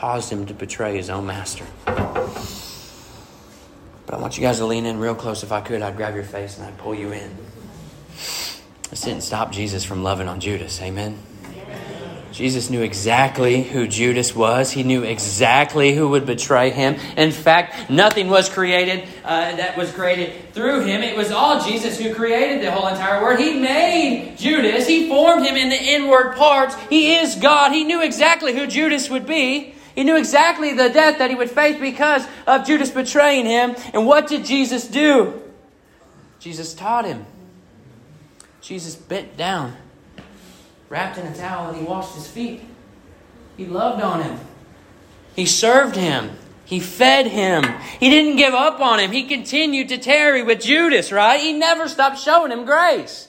caused 0.00 0.32
him 0.32 0.46
to 0.46 0.54
betray 0.54 0.96
his 0.96 1.10
own 1.10 1.26
master. 1.26 1.66
But 1.84 2.24
I 4.14 4.16
want 4.16 4.38
you 4.38 4.42
guys 4.42 4.56
to 4.56 4.64
lean 4.64 4.86
in 4.86 4.98
real 4.98 5.14
close. 5.14 5.42
If 5.42 5.52
I 5.52 5.60
could, 5.60 5.82
I'd 5.82 5.98
grab 5.98 6.14
your 6.14 6.24
face 6.24 6.56
and 6.56 6.66
I'd 6.66 6.78
pull 6.78 6.94
you 6.94 7.12
in. 7.12 7.36
This 8.88 9.02
didn't 9.02 9.20
stop 9.20 9.52
Jesus 9.52 9.84
from 9.84 10.02
loving 10.02 10.26
on 10.26 10.40
Judas. 10.40 10.80
Amen. 10.80 11.18
Jesus 12.32 12.70
knew 12.70 12.80
exactly 12.80 13.62
who 13.62 13.86
Judas 13.86 14.34
was. 14.34 14.70
He 14.70 14.84
knew 14.84 15.02
exactly 15.02 15.94
who 15.94 16.08
would 16.08 16.24
betray 16.24 16.70
him. 16.70 16.94
In 17.18 17.30
fact, 17.30 17.90
nothing 17.90 18.30
was 18.30 18.48
created 18.48 19.06
uh, 19.22 19.54
that 19.56 19.76
was 19.76 19.92
created 19.92 20.54
through 20.54 20.86
him. 20.86 21.02
It 21.02 21.14
was 21.14 21.30
all 21.30 21.62
Jesus 21.62 21.98
who 21.98 22.14
created 22.14 22.62
the 22.62 22.70
whole 22.70 22.88
entire 22.88 23.20
world. 23.20 23.38
He 23.38 23.60
made 23.60 24.38
Judas. 24.38 24.86
He 24.86 25.08
formed 25.08 25.44
him 25.44 25.56
in 25.56 25.68
the 25.68 25.76
inward 25.76 26.36
parts. 26.36 26.74
He 26.88 27.16
is 27.16 27.34
God. 27.34 27.72
He 27.72 27.84
knew 27.84 28.02
exactly 28.02 28.56
who 28.56 28.66
Judas 28.66 29.10
would 29.10 29.26
be. 29.26 29.74
He 29.94 30.04
knew 30.04 30.16
exactly 30.16 30.72
the 30.72 30.88
death 30.88 31.18
that 31.18 31.30
he 31.30 31.36
would 31.36 31.50
face 31.50 31.78
because 31.78 32.26
of 32.46 32.66
Judas 32.66 32.90
betraying 32.90 33.46
him. 33.46 33.74
And 33.92 34.06
what 34.06 34.28
did 34.28 34.44
Jesus 34.44 34.86
do? 34.86 35.42
Jesus 36.38 36.74
taught 36.74 37.04
him. 37.04 37.26
Jesus 38.60 38.94
bent 38.94 39.36
down 39.36 39.76
wrapped 40.90 41.16
in 41.16 41.26
a 41.26 41.34
towel 41.34 41.68
and 41.68 41.78
he 41.78 41.84
washed 41.84 42.14
his 42.14 42.26
feet. 42.26 42.60
He 43.56 43.64
loved 43.64 44.02
on 44.02 44.22
him. 44.22 44.38
He 45.34 45.46
served 45.46 45.96
him. 45.96 46.36
He 46.64 46.80
fed 46.80 47.26
him. 47.26 47.64
He 47.98 48.10
didn't 48.10 48.36
give 48.36 48.54
up 48.54 48.80
on 48.80 49.00
him. 49.00 49.10
He 49.10 49.24
continued 49.24 49.88
to 49.88 49.98
tarry 49.98 50.42
with 50.42 50.60
Judas, 50.60 51.10
right? 51.10 51.40
He 51.40 51.52
never 51.52 51.88
stopped 51.88 52.18
showing 52.18 52.52
him 52.52 52.64
grace. 52.64 53.28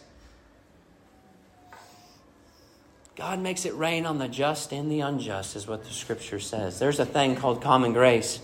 God 3.22 3.40
makes 3.40 3.66
it 3.66 3.76
rain 3.76 4.08
on 4.08 4.18
the 4.18 4.28
just 4.28 4.74
and 4.74 4.92
the 4.92 5.02
unjust, 5.02 5.56
is 5.56 5.68
what 5.68 5.84
the 5.84 5.94
scripture 5.94 6.40
says. 6.40 6.80
There's 6.80 7.00
a 7.00 7.06
thing 7.06 7.36
called 7.36 7.62
common 7.62 7.94
grace. 7.94 8.40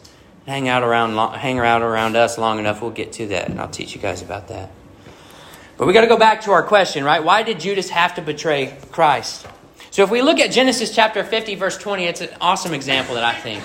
Hang 0.45 0.67
out 0.67 0.83
around, 0.83 1.17
hang 1.33 1.57
out 1.57 1.81
around 1.81 2.15
us 2.15 2.37
long 2.37 2.59
enough, 2.59 2.79
we'll 2.79 2.91
get 2.91 3.11
to 3.13 3.25
that, 3.29 3.49
and 3.49 3.59
I'll 3.59 3.71
teach 3.71 3.95
you 3.95 3.99
guys 3.99 4.21
about 4.21 4.49
that. 4.49 4.69
But 5.79 5.87
we 5.87 5.93
got 5.93 6.01
to 6.01 6.07
go 6.07 6.15
back 6.15 6.41
to 6.41 6.51
our 6.51 6.61
question, 6.61 7.03
right? 7.03 7.23
Why 7.23 7.41
did 7.41 7.59
Judas 7.59 7.89
have 7.89 8.13
to 8.15 8.21
betray 8.21 8.77
Christ? 8.91 9.47
So 9.89 10.03
if 10.03 10.11
we 10.11 10.21
look 10.21 10.39
at 10.39 10.51
Genesis 10.51 10.93
chapter 10.93 11.23
50, 11.23 11.55
verse 11.55 11.79
20, 11.79 12.03
it's 12.03 12.21
an 12.21 12.29
awesome 12.39 12.75
example 12.75 13.15
that 13.15 13.23
I 13.23 13.33
think. 13.33 13.63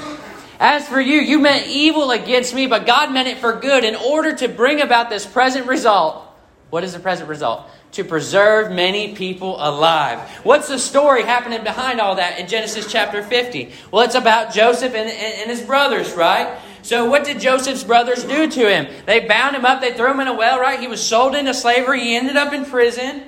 As 0.59 0.88
for 0.88 0.99
you, 0.99 1.21
you 1.21 1.38
meant 1.38 1.66
evil 1.66 2.11
against 2.11 2.54
me, 2.54 2.66
but 2.66 2.87
God 2.87 3.12
meant 3.12 3.28
it 3.28 3.37
for 3.37 3.52
good 3.52 3.85
in 3.85 3.97
order 3.97 4.35
to 4.37 4.49
bring 4.49 4.81
about 4.81 5.11
this 5.11 5.26
present 5.26 5.66
result. 5.66 6.25
What 6.71 6.85
is 6.85 6.95
the 6.95 7.00
present 7.00 7.28
result? 7.28 7.69
To 7.92 8.04
preserve 8.04 8.72
many 8.72 9.14
people 9.14 9.56
alive. 9.58 10.18
What's 10.44 10.68
the 10.68 10.78
story 10.78 11.25
happening 11.25 11.62
behind 11.62 12.00
all 12.00 12.14
that 12.14 12.38
in 12.38 12.46
Genesis 12.46 12.90
chapter 12.90 13.22
50? 13.22 13.70
Well, 13.90 14.02
it's 14.04 14.14
about 14.14 14.54
Joseph 14.54 14.94
and, 14.94 15.11
and, 15.11 15.50
his 15.50 15.61
brothers, 15.61 16.14
right? 16.14 16.58
So, 16.80 17.11
what 17.11 17.25
did 17.25 17.38
Joseph's 17.38 17.84
brothers 17.84 18.25
do 18.25 18.50
to 18.50 18.70
him? 18.70 18.88
They 19.04 19.20
bound 19.20 19.54
him 19.54 19.66
up, 19.66 19.82
they 19.82 19.92
threw 19.92 20.11
him 20.11 20.20
in 20.20 20.28
a 20.28 20.32
well, 20.32 20.58
right? 20.58 20.80
He 20.80 20.88
was 20.88 21.06
sold 21.06 21.34
into 21.34 21.52
slavery, 21.52 22.00
he 22.00 22.16
ended 22.16 22.37
up 22.37 22.54
in 22.54 22.64
prison. 22.64 23.25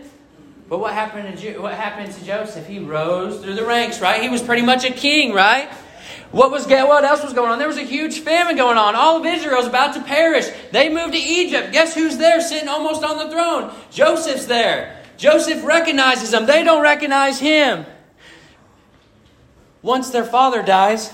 But 0.68 0.78
what 0.78 0.94
happened 0.94 1.36
to, 1.36 1.58
what 1.58 1.74
happened 1.74 2.12
to 2.12 2.24
Joseph? 2.24 2.66
He 2.66 2.78
rose 2.78 3.42
through 3.42 3.54
the 3.54 3.66
ranks, 3.66 4.00
right? 4.00 4.22
He 4.22 4.30
was 4.30 4.42
pretty 4.42 4.62
much 4.62 4.84
a 4.84 4.90
king, 4.90 5.34
right? 5.34 5.70
What 6.30 6.50
was 6.50 6.66
what 6.66 7.04
else 7.04 7.22
was 7.22 7.32
going 7.32 7.50
on? 7.50 7.58
There 7.58 7.68
was 7.68 7.76
a 7.76 7.84
huge 7.84 8.20
famine 8.20 8.56
going 8.56 8.76
on. 8.76 8.94
All 8.94 9.18
of 9.18 9.26
Israel 9.26 9.56
was 9.56 9.66
about 9.66 9.94
to 9.94 10.02
perish. 10.02 10.46
They 10.72 10.88
moved 10.88 11.12
to 11.12 11.18
Egypt. 11.18 11.72
Guess 11.72 11.94
who's 11.94 12.16
there 12.16 12.40
sitting 12.40 12.68
almost 12.68 13.04
on 13.04 13.18
the 13.18 13.30
throne? 13.30 13.72
Joseph's 13.90 14.46
there. 14.46 15.02
Joseph 15.16 15.64
recognizes 15.64 16.30
them. 16.30 16.46
They 16.46 16.64
don't 16.64 16.82
recognize 16.82 17.38
him. 17.38 17.86
Once 19.82 20.10
their 20.10 20.24
father 20.24 20.62
dies, 20.62 21.12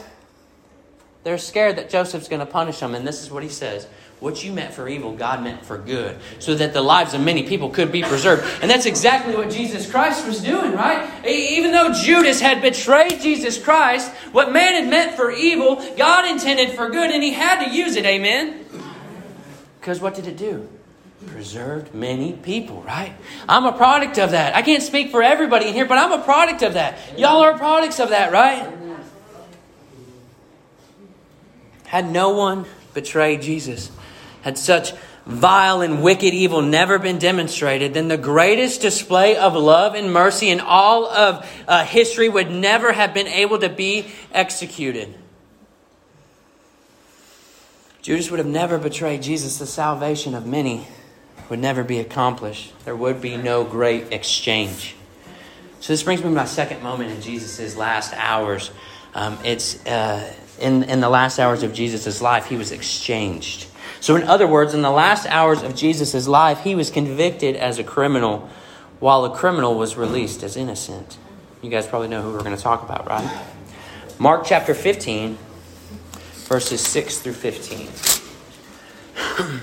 they're 1.25 1.39
scared 1.39 1.77
that 1.77 1.91
Joseph's 1.91 2.29
going 2.29 2.41
to 2.41 2.47
punish 2.47 2.81
them, 2.81 2.95
and 2.95 3.07
this 3.07 3.23
is 3.23 3.31
what 3.31 3.43
he 3.43 3.49
says 3.49 3.87
What 4.21 4.45
you 4.45 4.53
meant 4.53 4.75
for 4.75 4.87
evil, 4.87 5.15
God 5.15 5.43
meant 5.43 5.65
for 5.65 5.79
good, 5.79 6.19
so 6.39 6.55
that 6.55 6.75
the 6.75 6.83
lives 6.83 7.15
of 7.15 7.23
many 7.23 7.43
people 7.43 7.71
could 7.71 7.91
be 7.91 8.03
preserved. 8.03 8.45
And 8.61 8.71
that's 8.71 8.85
exactly 8.85 9.35
what 9.35 9.51
Jesus 9.51 9.91
Christ 9.91 10.27
was 10.27 10.43
doing, 10.43 10.73
right? 10.73 11.27
Even 11.27 11.73
though 11.73 11.93
Judas 11.93 12.39
had 12.39 12.61
betrayed 12.61 13.21
Jesus 13.21 13.63
Christ, 13.63 14.11
what 14.33 14.53
man 14.53 14.75
had 14.75 14.91
meant 14.91 15.17
for 15.17 15.31
evil, 15.31 15.77
God 15.97 16.29
intended 16.29 16.73
for 16.73 16.91
good, 16.91 17.11
and 17.11 17.23
he 17.23 17.33
had 17.33 17.65
to 17.65 17.75
use 17.75 17.97
it, 17.97 18.05
amen? 18.05 18.67
Because 19.81 20.01
what 20.01 20.15
did 20.15 20.27
it 20.27 20.37
do? 20.37 20.69
preserved 21.27 21.95
many 21.95 22.33
people, 22.33 22.83
right? 22.83 23.15
I'm 23.49 23.67
a 23.67 23.73
product 23.73 24.19
of 24.19 24.31
that. 24.31 24.57
I 24.57 24.63
can't 24.63 24.83
speak 24.83 25.11
for 25.11 25.23
everybody 25.23 25.69
in 25.69 25.75
here, 25.75 25.85
but 25.85 25.99
I'm 25.99 26.13
a 26.13 26.23
product 26.23 26.63
of 26.63 26.75
that. 26.75 27.19
Y'all 27.19 27.43
are 27.43 27.59
products 27.59 28.01
of 28.01 28.11
that, 28.11 28.33
right? 28.33 28.73
Had 31.85 32.11
no 32.11 32.31
one 32.31 32.67
betrayed 32.95 33.43
Jesus, 33.43 33.91
had 34.43 34.59
such 34.59 34.93
vile 35.27 35.81
and 35.81 36.03
wicked 36.03 36.35
evil 36.35 36.63
never 36.63 36.99
been 36.99 37.19
demonstrated, 37.19 37.95
then 37.95 38.09
the 38.09 38.17
greatest 38.17 38.81
display 38.81 39.37
of 39.37 39.55
love 39.55 39.95
and 39.95 40.13
mercy 40.13 40.49
in 40.49 40.61
all 40.61 41.07
of 41.07 41.47
uh, 41.69 41.85
history 41.85 42.29
would 42.29 42.51
never 42.51 42.93
have 42.93 43.15
been 43.15 43.29
able 43.29 43.59
to 43.59 43.69
be 43.69 44.07
executed. 44.33 45.15
Judas 48.03 48.31
would 48.31 48.39
have 48.39 48.47
never 48.47 48.79
betrayed 48.79 49.23
Jesus. 49.23 49.59
The 49.59 49.67
salvation 49.67 50.35
of 50.35 50.47
many 50.47 50.87
would 51.51 51.59
never 51.59 51.85
be 51.85 51.99
accomplished. 51.99 52.73
There 52.85 52.97
would 52.97 53.21
be 53.21 53.37
no 53.37 53.63
great 53.63 54.13
exchange. 54.13 54.97
So, 55.81 55.93
this 55.93 56.03
brings 56.03 56.21
me 56.21 56.29
to 56.29 56.35
my 56.35 56.45
second 56.45 56.83
moment 56.83 57.11
in 57.11 57.21
Jesus' 57.21 57.77
last 57.77 58.15
hours. 58.15 58.71
Um, 59.15 59.39
it's. 59.45 59.85
Uh, 59.87 60.33
in, 60.61 60.85
in 60.85 61.01
the 61.01 61.09
last 61.09 61.39
hours 61.39 61.63
of 61.63 61.73
Jesus' 61.73 62.21
life, 62.21 62.47
he 62.47 62.57
was 62.57 62.71
exchanged. 62.71 63.67
So, 64.01 64.17
in 64.17 64.23
other 64.25 64.47
words, 64.47 64.73
in 64.73 64.83
the 64.83 64.91
last 64.91 65.27
hours 65.27 65.63
of 65.63 65.77
Jesus' 65.77 66.27
life, 66.27 66.61
he 66.61 66.75
was 66.75 66.91
convicted 66.91 67.57
as 67.57 67.79
a 67.79 67.85
criminal, 67.85 68.49
while 68.99 69.25
a 69.25 69.37
criminal 69.37 69.75
was 69.75 69.97
released 69.97 70.43
as 70.43 70.57
innocent. 70.57 71.19
You 71.63 71.71
guys 71.71 71.87
probably 71.87 72.09
know 72.09 72.23
who 72.23 72.33
we're 72.33 72.43
going 72.43 72.57
to 72.57 72.63
talk 72.63 72.83
about, 72.83 73.07
right? 73.07 73.45
Mark 74.19 74.45
chapter 74.47 74.75
15, 74.75 75.37
verses 76.49 76.81
6 76.81 77.19
through 77.19 77.35
15. 77.35 77.89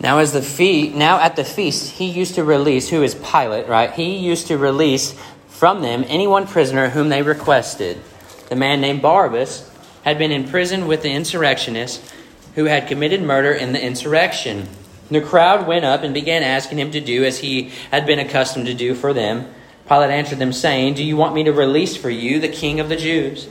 now, 0.00 0.18
as 0.18 0.32
the 0.32 0.42
feast, 0.42 0.96
now 0.96 1.20
at 1.20 1.36
the 1.36 1.44
feast, 1.44 1.92
he 1.92 2.10
used 2.10 2.34
to 2.34 2.44
release, 2.44 2.88
who 2.88 3.02
is 3.02 3.14
Pilate, 3.14 3.68
right? 3.68 3.92
He 3.92 4.16
used 4.16 4.48
to 4.48 4.58
release 4.58 5.14
from 5.46 5.82
them 5.82 6.04
any 6.08 6.26
one 6.26 6.46
prisoner 6.46 6.88
whom 6.88 7.08
they 7.08 7.22
requested 7.22 8.00
the 8.48 8.56
man 8.56 8.80
named 8.80 9.02
Barabbas, 9.02 9.70
had 10.04 10.18
been 10.18 10.32
in 10.32 10.48
prison 10.48 10.86
with 10.86 11.02
the 11.02 11.10
insurrectionists 11.10 12.12
who 12.58 12.64
had 12.64 12.88
committed 12.88 13.22
murder 13.22 13.52
in 13.52 13.72
the 13.72 13.80
insurrection. 13.80 14.68
The 15.12 15.20
crowd 15.20 15.68
went 15.68 15.84
up 15.84 16.02
and 16.02 16.12
began 16.12 16.42
asking 16.42 16.80
him 16.80 16.90
to 16.90 17.00
do 17.00 17.22
as 17.22 17.38
he 17.38 17.70
had 17.92 18.04
been 18.04 18.18
accustomed 18.18 18.66
to 18.66 18.74
do 18.74 18.96
for 18.96 19.12
them. 19.12 19.48
Pilate 19.86 20.10
answered 20.10 20.40
them, 20.40 20.52
saying, 20.52 20.94
Do 20.94 21.04
you 21.04 21.16
want 21.16 21.36
me 21.36 21.44
to 21.44 21.52
release 21.52 21.96
for 21.96 22.10
you 22.10 22.40
the 22.40 22.48
king 22.48 22.80
of 22.80 22.88
the 22.88 22.96
Jews? 22.96 23.48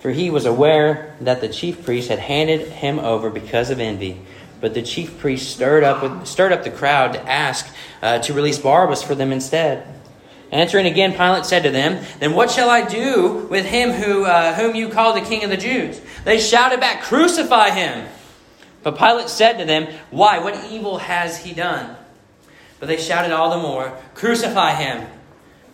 For 0.00 0.10
he 0.10 0.30
was 0.30 0.46
aware 0.46 1.14
that 1.20 1.42
the 1.42 1.48
chief 1.48 1.84
priests 1.84 2.10
had 2.10 2.18
handed 2.18 2.66
him 2.66 2.98
over 2.98 3.30
because 3.30 3.70
of 3.70 3.78
envy. 3.78 4.20
But 4.60 4.74
the 4.74 4.82
chief 4.82 5.16
priests 5.20 5.54
stirred 5.54 5.84
up, 5.84 6.26
stirred 6.26 6.50
up 6.50 6.64
the 6.64 6.70
crowd 6.70 7.12
to 7.12 7.30
ask 7.30 7.72
uh, 8.02 8.18
to 8.18 8.34
release 8.34 8.58
Barabbas 8.58 9.04
for 9.04 9.14
them 9.14 9.30
instead. 9.30 9.86
Answering 10.50 10.86
again, 10.86 11.12
Pilate 11.12 11.46
said 11.46 11.62
to 11.62 11.70
them, 11.70 12.04
Then 12.18 12.34
what 12.34 12.50
shall 12.50 12.68
I 12.68 12.84
do 12.84 13.46
with 13.48 13.64
him 13.64 13.92
who, 13.92 14.24
uh, 14.24 14.54
whom 14.54 14.74
you 14.74 14.88
call 14.88 15.12
the 15.12 15.20
king 15.20 15.44
of 15.44 15.50
the 15.50 15.56
Jews? 15.56 16.00
They 16.24 16.40
shouted 16.40 16.80
back, 16.80 17.02
Crucify 17.04 17.70
him! 17.70 18.08
But 18.84 18.98
Pilate 18.98 19.30
said 19.30 19.58
to 19.58 19.64
them, 19.64 19.88
Why? 20.10 20.38
What 20.38 20.70
evil 20.70 20.98
has 20.98 21.38
he 21.38 21.54
done? 21.54 21.96
But 22.78 22.86
they 22.86 22.98
shouted 22.98 23.32
all 23.32 23.50
the 23.50 23.66
more, 23.66 23.98
Crucify 24.14 24.74
him! 24.74 25.08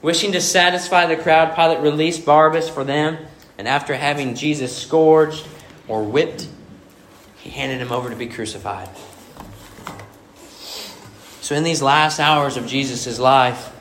Wishing 0.00 0.32
to 0.32 0.40
satisfy 0.40 1.06
the 1.06 1.20
crowd, 1.20 1.54
Pilate 1.54 1.80
released 1.80 2.24
Barabbas 2.24 2.70
for 2.70 2.84
them, 2.84 3.18
and 3.58 3.68
after 3.68 3.94
having 3.94 4.34
Jesus 4.34 4.74
scourged 4.74 5.46
or 5.88 6.04
whipped, 6.04 6.48
he 7.36 7.50
handed 7.50 7.80
him 7.80 7.92
over 7.92 8.08
to 8.08 8.16
be 8.16 8.28
crucified. 8.28 8.88
So, 11.40 11.56
in 11.56 11.64
these 11.64 11.82
last 11.82 12.20
hours 12.20 12.56
of 12.56 12.66
Jesus' 12.66 13.18
life, 13.18 13.72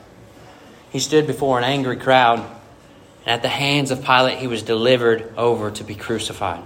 he 0.89 0.99
stood 0.99 1.27
before 1.27 1.59
an 1.59 1.63
angry 1.63 1.97
crowd, 1.97 2.39
and 2.39 3.27
at 3.27 3.43
the 3.43 3.47
hands 3.47 3.91
of 3.91 4.03
Pilate, 4.03 4.39
he 4.39 4.47
was 4.47 4.63
delivered 4.63 5.31
over 5.37 5.69
to 5.69 5.83
be 5.83 5.93
crucified. 5.93 6.63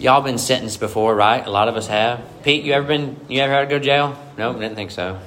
Y'all 0.00 0.22
been 0.22 0.38
sentenced 0.38 0.80
before, 0.80 1.14
right? 1.14 1.46
A 1.46 1.50
lot 1.50 1.68
of 1.68 1.76
us 1.76 1.86
have. 1.88 2.22
Pete, 2.42 2.64
you 2.64 2.72
ever 2.72 2.86
been? 2.86 3.20
You 3.28 3.42
ever 3.42 3.52
had 3.52 3.60
to 3.60 3.66
go 3.66 3.78
to 3.78 3.84
jail? 3.84 4.18
Nope, 4.38 4.58
didn't 4.58 4.74
think 4.74 4.92
so. 4.92 5.18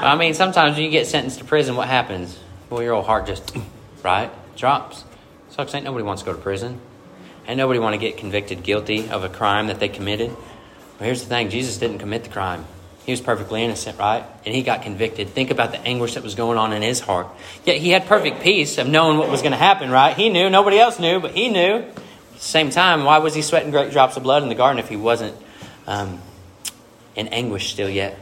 I 0.00 0.16
mean, 0.18 0.32
sometimes 0.32 0.76
when 0.76 0.86
you 0.86 0.90
get 0.90 1.06
sentenced 1.06 1.38
to 1.40 1.44
prison, 1.44 1.76
what 1.76 1.86
happens? 1.86 2.38
Well, 2.70 2.82
your 2.82 2.94
old 2.94 3.04
heart 3.04 3.26
just, 3.26 3.54
right, 4.02 4.30
drops. 4.56 5.04
Sucks. 5.50 5.74
Ain't 5.74 5.84
nobody 5.84 6.02
wants 6.02 6.22
to 6.22 6.26
go 6.30 6.32
to 6.32 6.40
prison. 6.40 6.80
Ain't 7.46 7.58
nobody 7.58 7.78
want 7.78 7.92
to 7.92 7.98
get 7.98 8.16
convicted 8.16 8.62
guilty 8.62 9.10
of 9.10 9.22
a 9.22 9.28
crime 9.28 9.66
that 9.66 9.80
they 9.80 9.90
committed. 9.90 10.34
But 10.96 11.04
here's 11.04 11.20
the 11.20 11.28
thing: 11.28 11.50
Jesus 11.50 11.76
didn't 11.76 11.98
commit 11.98 12.24
the 12.24 12.30
crime. 12.30 12.64
He 13.04 13.12
was 13.12 13.20
perfectly 13.20 13.62
innocent, 13.64 13.98
right? 13.98 14.24
And 14.46 14.54
he 14.54 14.62
got 14.62 14.80
convicted. 14.80 15.28
Think 15.28 15.50
about 15.50 15.72
the 15.72 15.80
anguish 15.80 16.14
that 16.14 16.22
was 16.22 16.34
going 16.34 16.56
on 16.56 16.72
in 16.72 16.80
his 16.80 17.00
heart. 17.00 17.26
Yet 17.66 17.76
he 17.76 17.90
had 17.90 18.06
perfect 18.06 18.40
peace 18.40 18.78
of 18.78 18.88
knowing 18.88 19.18
what 19.18 19.28
was 19.28 19.42
going 19.42 19.52
to 19.52 19.58
happen, 19.58 19.90
right? 19.90 20.16
He 20.16 20.30
knew. 20.30 20.48
Nobody 20.48 20.78
else 20.78 20.98
knew, 20.98 21.20
but 21.20 21.32
he 21.32 21.50
knew. 21.50 21.84
Same 22.38 22.70
time, 22.70 23.04
why 23.04 23.18
was 23.18 23.34
he 23.34 23.42
sweating 23.42 23.70
great 23.70 23.90
drops 23.90 24.16
of 24.16 24.22
blood 24.22 24.42
in 24.42 24.48
the 24.48 24.54
garden 24.54 24.78
if 24.78 24.88
he 24.88 24.96
wasn't 24.96 25.36
um, 25.86 26.20
in 27.16 27.28
anguish 27.28 27.70
still 27.72 27.90
yet? 27.90 28.18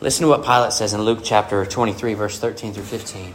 Listen 0.00 0.22
to 0.22 0.28
what 0.28 0.42
Pilate 0.42 0.72
says 0.72 0.94
in 0.94 1.02
Luke 1.02 1.20
chapter 1.22 1.66
23, 1.66 2.14
verse 2.14 2.38
13 2.38 2.72
through 2.72 2.84
15. 2.84 3.34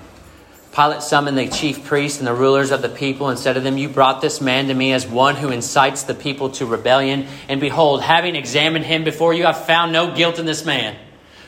Pilate 0.76 1.04
summoned 1.04 1.38
the 1.38 1.48
chief 1.48 1.86
priests 1.86 2.18
and 2.18 2.28
the 2.28 2.34
rulers 2.34 2.72
of 2.72 2.82
the 2.82 2.90
people 2.90 3.30
and 3.30 3.38
said 3.38 3.54
to 3.54 3.60
them, 3.60 3.78
You 3.78 3.88
brought 3.88 4.20
this 4.20 4.42
man 4.42 4.68
to 4.70 4.74
me 4.74 4.92
as 4.92 5.08
one 5.08 5.36
who 5.36 5.50
incites 5.50 6.04
the 6.04 6.16
people 6.16 6.50
to 6.52 6.66
rebellion. 6.66 7.28
And 7.48 7.62
behold, 7.62 8.02
having 8.02 8.36
examined 8.36 8.84
him 8.84 9.04
before 9.04 9.36
you, 9.36 9.46
I 9.46 9.54
found 9.54 9.94
no 9.94 10.16
guilt 10.16 10.40
in 10.40 10.48
this 10.48 10.66
man 10.66 10.98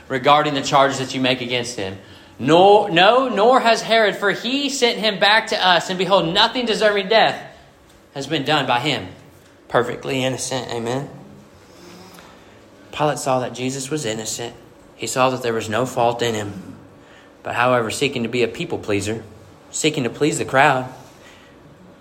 regarding 0.07 0.53
the 0.53 0.62
charges 0.62 1.00
that 1.00 1.15
you 1.15 1.19
make 1.19 1.41
against 1.41 1.75
him. 1.75 1.98
No, 2.39 2.88
no, 2.88 3.29
nor 3.29 3.60
has 3.60 3.82
Herod, 3.82 4.15
for 4.15 4.32
he 4.32 4.70
sent 4.70 5.00
him 5.00 5.20
back 5.20 5.48
to 5.48 5.65
us. 5.67 5.89
And 5.89 5.98
behold, 5.98 6.34
nothing 6.34 6.65
deserving 6.65 7.10
death 7.10 7.41
has 8.13 8.27
been 8.27 8.44
done 8.44 8.67
by 8.67 8.79
him. 8.79 9.08
Perfectly 9.67 10.24
innocent. 10.24 10.70
Amen. 10.72 11.10
Pilate 12.91 13.20
saw 13.20 13.39
that 13.39 13.53
Jesus 13.53 13.89
was 13.89 14.06
innocent. 14.06 14.56
He 14.96 15.08
saw 15.08 15.29
that 15.32 15.41
there 15.41 15.53
was 15.53 15.70
no 15.70 15.86
fault 15.86 16.22
in 16.22 16.36
him. 16.36 16.75
But 17.44 17.56
however, 17.56 17.91
seeking 17.91 18.24
to 18.24 18.29
be 18.29 18.44
a 18.44 18.48
people 18.48 18.77
pleaser, 18.77 19.24
seeking 19.72 20.03
to 20.03 20.10
please 20.10 20.38
the 20.38 20.46
crowd, 20.46 20.91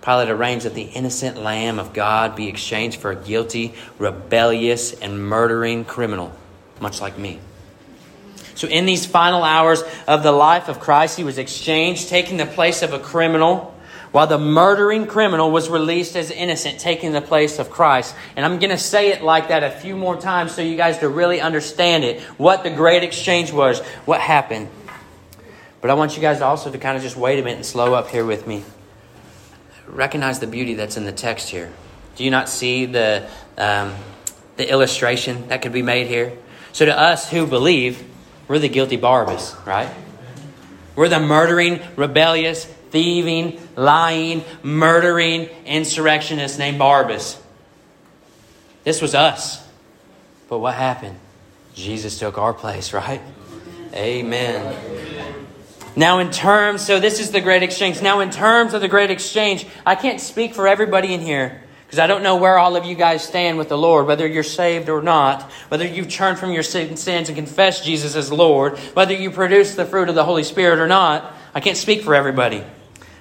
Pilate 0.01 0.29
arranged 0.29 0.65
that 0.65 0.73
the 0.73 0.83
innocent 0.83 1.37
Lamb 1.37 1.79
of 1.79 1.93
God 1.93 2.35
be 2.35 2.47
exchanged 2.47 2.99
for 2.99 3.11
a 3.11 3.15
guilty, 3.15 3.73
rebellious, 3.99 4.93
and 4.93 5.19
murdering 5.19 5.83
criminal, 5.83 6.31
much 6.79 7.01
like 7.01 7.17
me. 7.17 7.39
So, 8.57 8.67
in 8.67 8.87
these 8.87 9.05
final 9.05 9.43
hours 9.43 9.83
of 10.07 10.23
the 10.23 10.31
life 10.31 10.67
of 10.67 10.79
Christ, 10.79 11.15
he 11.15 11.23
was 11.23 11.37
exchanged, 11.37 12.09
taking 12.09 12.37
the 12.37 12.47
place 12.47 12.81
of 12.81 12.91
a 12.91 12.97
criminal, 12.97 13.75
while 14.11 14.25
the 14.25 14.39
murdering 14.39 15.05
criminal 15.05 15.51
was 15.51 15.69
released 15.69 16.15
as 16.15 16.31
innocent, 16.31 16.79
taking 16.79 17.11
the 17.11 17.21
place 17.21 17.59
of 17.59 17.69
Christ. 17.69 18.15
And 18.35 18.43
I'm 18.43 18.57
going 18.57 18.71
to 18.71 18.77
say 18.79 19.09
it 19.09 19.21
like 19.21 19.49
that 19.49 19.63
a 19.63 19.69
few 19.69 19.95
more 19.95 20.19
times 20.19 20.55
so 20.55 20.63
you 20.63 20.75
guys 20.75 20.97
to 20.99 21.07
really 21.07 21.39
understand 21.39 22.03
it 22.03 22.19
what 22.39 22.63
the 22.63 22.71
great 22.71 23.03
exchange 23.03 23.51
was, 23.51 23.79
what 24.05 24.21
happened. 24.21 24.69
But 25.79 25.91
I 25.91 25.93
want 25.93 26.15
you 26.15 26.21
guys 26.23 26.41
also 26.41 26.71
to 26.71 26.79
kind 26.79 26.97
of 26.97 27.03
just 27.03 27.15
wait 27.15 27.37
a 27.37 27.43
minute 27.43 27.57
and 27.57 27.65
slow 27.65 27.93
up 27.93 28.09
here 28.09 28.25
with 28.25 28.47
me. 28.47 28.63
Recognize 29.85 30.39
the 30.39 30.47
beauty 30.47 30.73
that's 30.73 30.97
in 30.97 31.05
the 31.05 31.11
text 31.11 31.49
here. 31.49 31.71
Do 32.15 32.23
you 32.23 32.31
not 32.31 32.49
see 32.49 32.87
the, 32.87 33.29
um, 33.55 33.93
the 34.55 34.67
illustration 34.67 35.47
that 35.49 35.61
could 35.61 35.73
be 35.73 35.83
made 35.83 36.07
here? 36.07 36.35
So, 36.73 36.85
to 36.85 36.99
us 36.99 37.29
who 37.29 37.45
believe, 37.45 38.03
we're 38.47 38.59
the 38.59 38.69
guilty 38.69 38.95
Barabbas, 38.95 39.55
right? 39.65 39.89
We're 40.95 41.09
the 41.09 41.19
murdering, 41.19 41.81
rebellious, 41.95 42.65
thieving, 42.65 43.59
lying, 43.75 44.43
murdering 44.63 45.49
insurrectionist 45.65 46.57
named 46.57 46.79
Barabbas. 46.79 47.41
This 48.83 49.01
was 49.01 49.13
us. 49.13 49.65
But 50.49 50.59
what 50.59 50.75
happened? 50.75 51.17
Jesus 51.75 52.17
took 52.17 52.37
our 52.37 52.53
place, 52.53 52.93
right? 52.93 53.21
Amen. 53.93 54.75
Now, 55.95 56.19
in 56.19 56.31
terms, 56.31 56.85
so 56.85 56.99
this 56.99 57.19
is 57.19 57.31
the 57.31 57.41
great 57.41 57.63
exchange. 57.63 58.01
Now, 58.01 58.19
in 58.21 58.29
terms 58.29 58.73
of 58.73 58.81
the 58.81 58.87
great 58.87 59.11
exchange, 59.11 59.65
I 59.85 59.95
can't 59.95 60.21
speak 60.21 60.53
for 60.53 60.67
everybody 60.67 61.13
in 61.13 61.19
here 61.19 61.61
because 61.87 61.99
I 61.99 62.07
don't 62.07 62.21
know 62.21 62.35
where 62.35 62.57
all 62.57 62.75
of 62.75 62.83
you 62.83 62.95
guys 62.95 63.25
stand 63.25 63.57
with 63.57 63.69
the 63.69 63.77
Lord, 63.77 64.07
whether 64.07 64.27
you're 64.27 64.43
saved 64.43 64.89
or 64.89 65.01
not, 65.01 65.43
whether 65.69 65.87
you've 65.87 66.09
turned 66.09 66.37
from 66.37 66.51
your 66.51 66.61
sins 66.61 67.07
and 67.07 67.35
confessed 67.37 67.85
Jesus 67.85 68.13
as 68.17 68.29
Lord, 68.29 68.77
whether 68.93 69.13
you 69.13 69.31
produce 69.31 69.75
the 69.75 69.85
fruit 69.85 70.09
of 70.09 70.15
the 70.15 70.25
Holy 70.25 70.43
Spirit 70.43 70.79
or 70.79 70.87
not. 70.87 71.33
I 71.55 71.61
can't 71.61 71.77
speak 71.77 72.01
for 72.01 72.13
everybody, 72.13 72.61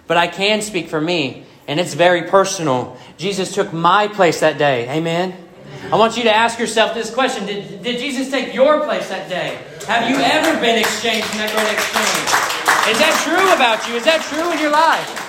but 0.08 0.16
I 0.16 0.26
can 0.26 0.62
speak 0.62 0.88
for 0.88 1.00
me, 1.00 1.44
and 1.68 1.78
it's 1.78 1.94
very 1.94 2.24
personal. 2.24 2.98
Jesus 3.18 3.54
took 3.54 3.72
my 3.72 4.08
place 4.08 4.40
that 4.40 4.58
day. 4.58 4.90
Amen. 4.90 5.36
I 5.92 5.94
want 5.94 6.16
you 6.16 6.24
to 6.24 6.34
ask 6.34 6.58
yourself 6.58 6.92
this 6.92 7.14
question 7.14 7.46
Did, 7.46 7.84
did 7.84 8.00
Jesus 8.00 8.32
take 8.32 8.52
your 8.52 8.84
place 8.84 9.08
that 9.10 9.28
day? 9.28 9.62
Have 9.86 10.10
you 10.10 10.16
ever 10.16 10.60
been 10.60 10.80
exchanged 10.80 11.30
in 11.30 11.38
that 11.38 11.54
great 11.54 11.72
exchange? 11.72 12.46
Is 12.90 12.98
that 12.98 13.14
true 13.22 13.54
about 13.54 13.88
you? 13.88 13.94
Is 13.94 14.04
that 14.04 14.22
true 14.22 14.50
in 14.50 14.58
your 14.58 14.72
life? 14.72 15.25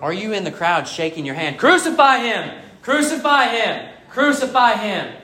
Are 0.00 0.12
you 0.12 0.32
in 0.32 0.44
the 0.44 0.50
crowd 0.50 0.86
shaking 0.86 1.26
your 1.26 1.34
hand? 1.34 1.58
Crucify 1.58 2.18
him! 2.18 2.62
Crucify 2.82 3.48
him! 3.48 3.88
Crucify 4.10 4.74
him! 4.74 5.14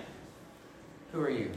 Who 1.12 1.20
are 1.20 1.30
you? 1.30 1.50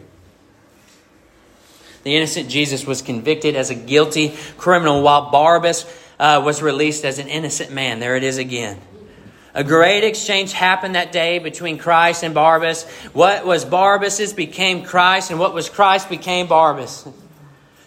The 2.04 2.16
innocent 2.16 2.50
Jesus 2.50 2.86
was 2.86 3.02
convicted 3.02 3.56
as 3.56 3.70
a 3.70 3.76
guilty 3.76 4.36
criminal 4.58 5.02
while 5.02 5.32
Barabbas 5.32 5.86
uh, 6.20 6.42
was 6.46 6.62
released 6.62 7.04
as 7.04 7.20
an 7.20 7.28
innocent 7.28 7.72
man. 7.72 8.00
There 8.00 8.16
it 8.16 8.24
is 8.24 8.38
again. 8.38 8.80
A 9.54 9.64
great 9.64 10.04
exchange 10.04 10.54
happened 10.54 10.96
that 10.96 11.12
day 11.12 11.40
between 11.40 11.80
Christ 11.80 12.24
and 12.24 12.36
Barabbas. 12.36 12.84
What 13.14 13.46
was 13.46 13.66
Barabbas's 13.66 14.32
became 14.32 14.84
Christ, 14.84 15.32
and 15.32 15.40
what 15.40 15.54
was 15.54 15.68
Christ 15.68 16.10
became 16.10 16.48
Barabbas. 16.48 17.08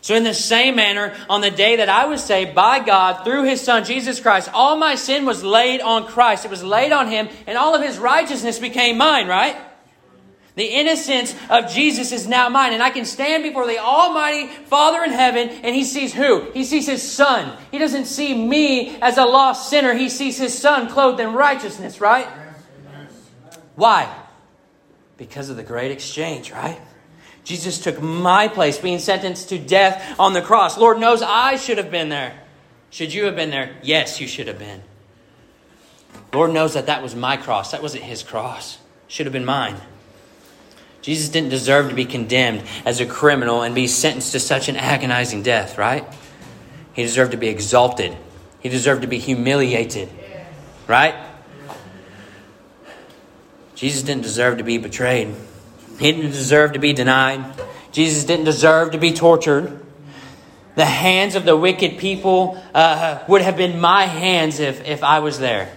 So, 0.02 0.14
in 0.14 0.24
the 0.24 0.32
same 0.32 0.76
manner, 0.76 1.14
on 1.28 1.42
the 1.42 1.50
day 1.50 1.76
that 1.76 1.90
I 1.90 2.06
was 2.06 2.24
saved 2.24 2.54
by 2.54 2.80
God 2.80 3.22
through 3.22 3.44
His 3.44 3.60
Son, 3.60 3.84
Jesus 3.84 4.18
Christ, 4.18 4.48
all 4.54 4.76
my 4.76 4.94
sin 4.94 5.26
was 5.26 5.44
laid 5.44 5.82
on 5.82 6.06
Christ. 6.06 6.46
It 6.46 6.50
was 6.50 6.62
laid 6.62 6.92
on 6.92 7.08
Him, 7.08 7.28
and 7.46 7.58
all 7.58 7.74
of 7.74 7.82
His 7.82 7.98
righteousness 7.98 8.58
became 8.58 8.96
mine, 8.96 9.28
right? 9.28 9.56
The 10.56 10.64
innocence 10.64 11.34
of 11.48 11.70
Jesus 11.70 12.12
is 12.12 12.26
now 12.26 12.48
mine, 12.48 12.72
and 12.72 12.82
I 12.82 12.90
can 12.90 13.04
stand 13.04 13.42
before 13.42 13.66
the 13.66 13.78
Almighty 13.78 14.46
Father 14.46 15.04
in 15.04 15.10
heaven, 15.10 15.48
and 15.48 15.74
He 15.74 15.84
sees 15.84 16.14
who? 16.14 16.50
He 16.52 16.64
sees 16.64 16.86
His 16.86 17.02
Son. 17.02 17.56
He 17.70 17.78
doesn't 17.78 18.06
see 18.06 18.34
me 18.34 18.96
as 19.00 19.18
a 19.18 19.24
lost 19.24 19.68
sinner, 19.68 19.92
He 19.94 20.08
sees 20.08 20.38
His 20.38 20.56
Son 20.56 20.88
clothed 20.88 21.20
in 21.20 21.34
righteousness, 21.34 22.00
right? 22.00 22.26
Why? 23.76 24.14
Because 25.18 25.50
of 25.50 25.56
the 25.56 25.62
great 25.62 25.90
exchange, 25.90 26.50
right? 26.50 26.80
Jesus 27.50 27.80
took 27.80 28.00
my 28.00 28.46
place, 28.46 28.78
being 28.78 29.00
sentenced 29.00 29.48
to 29.48 29.58
death 29.58 30.14
on 30.20 30.34
the 30.34 30.40
cross. 30.40 30.78
Lord 30.78 31.00
knows 31.00 31.20
I 31.20 31.56
should 31.56 31.78
have 31.78 31.90
been 31.90 32.08
there. 32.08 32.32
Should 32.90 33.12
you 33.12 33.24
have 33.24 33.34
been 33.34 33.50
there? 33.50 33.74
Yes, 33.82 34.20
you 34.20 34.28
should 34.28 34.46
have 34.46 34.60
been. 34.60 34.84
Lord 36.32 36.52
knows 36.52 36.74
that 36.74 36.86
that 36.86 37.02
was 37.02 37.16
my 37.16 37.36
cross. 37.36 37.72
That 37.72 37.82
wasn't 37.82 38.04
his 38.04 38.22
cross. 38.22 38.78
Should 39.08 39.26
have 39.26 39.32
been 39.32 39.44
mine. 39.44 39.74
Jesus 41.02 41.28
didn't 41.28 41.48
deserve 41.48 41.88
to 41.88 41.94
be 41.96 42.04
condemned 42.04 42.62
as 42.86 43.00
a 43.00 43.06
criminal 43.06 43.62
and 43.62 43.74
be 43.74 43.88
sentenced 43.88 44.30
to 44.30 44.38
such 44.38 44.68
an 44.68 44.76
agonizing 44.76 45.42
death, 45.42 45.76
right? 45.76 46.04
He 46.92 47.02
deserved 47.02 47.32
to 47.32 47.36
be 47.36 47.48
exalted. 47.48 48.16
He 48.60 48.68
deserved 48.68 49.02
to 49.02 49.08
be 49.08 49.18
humiliated, 49.18 50.08
right? 50.86 51.16
Jesus 53.74 54.04
didn't 54.04 54.22
deserve 54.22 54.58
to 54.58 54.64
be 54.64 54.78
betrayed. 54.78 55.34
He 56.00 56.12
didn't 56.12 56.30
deserve 56.30 56.72
to 56.72 56.78
be 56.78 56.94
denied. 56.94 57.44
Jesus 57.92 58.24
didn't 58.24 58.46
deserve 58.46 58.92
to 58.92 58.98
be 58.98 59.12
tortured. 59.12 59.84
The 60.74 60.86
hands 60.86 61.34
of 61.34 61.44
the 61.44 61.54
wicked 61.54 61.98
people 61.98 62.58
uh, 62.74 63.22
would 63.28 63.42
have 63.42 63.58
been 63.58 63.80
my 63.80 64.06
hands 64.06 64.60
if, 64.60 64.86
if 64.86 65.04
I 65.04 65.18
was 65.18 65.38
there. 65.38 65.70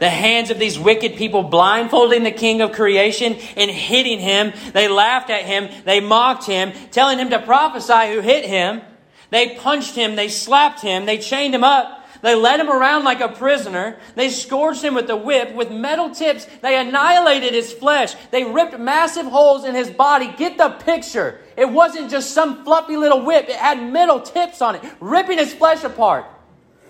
The 0.00 0.08
hands 0.08 0.50
of 0.50 0.58
these 0.58 0.78
wicked 0.78 1.16
people 1.16 1.42
blindfolding 1.42 2.22
the 2.22 2.30
king 2.30 2.62
of 2.62 2.72
creation 2.72 3.36
and 3.56 3.70
hitting 3.70 4.20
him. 4.20 4.54
They 4.72 4.88
laughed 4.88 5.28
at 5.28 5.42
him. 5.42 5.68
They 5.84 6.00
mocked 6.00 6.46
him, 6.46 6.72
telling 6.90 7.18
him 7.18 7.28
to 7.30 7.38
prophesy 7.38 8.14
who 8.14 8.20
hit 8.20 8.46
him. 8.46 8.80
They 9.28 9.56
punched 9.56 9.94
him. 9.94 10.16
They 10.16 10.28
slapped 10.28 10.80
him. 10.80 11.04
They 11.04 11.18
chained 11.18 11.54
him 11.54 11.64
up. 11.64 11.97
They 12.22 12.34
led 12.34 12.60
him 12.60 12.68
around 12.68 13.04
like 13.04 13.20
a 13.20 13.28
prisoner. 13.28 13.98
They 14.14 14.28
scourged 14.30 14.82
him 14.82 14.94
with 14.94 15.08
a 15.10 15.16
whip. 15.16 15.54
With 15.54 15.70
metal 15.70 16.10
tips, 16.10 16.46
they 16.62 16.78
annihilated 16.78 17.52
his 17.52 17.72
flesh. 17.72 18.14
They 18.30 18.44
ripped 18.44 18.78
massive 18.78 19.26
holes 19.26 19.64
in 19.64 19.74
his 19.74 19.90
body. 19.90 20.32
Get 20.36 20.58
the 20.58 20.70
picture. 20.70 21.40
It 21.56 21.70
wasn't 21.70 22.10
just 22.10 22.32
some 22.32 22.64
fluffy 22.64 22.96
little 22.96 23.24
whip, 23.24 23.48
it 23.48 23.56
had 23.56 23.82
metal 23.82 24.20
tips 24.20 24.62
on 24.62 24.76
it, 24.76 24.82
ripping 25.00 25.38
his 25.38 25.52
flesh 25.52 25.82
apart. 25.84 26.26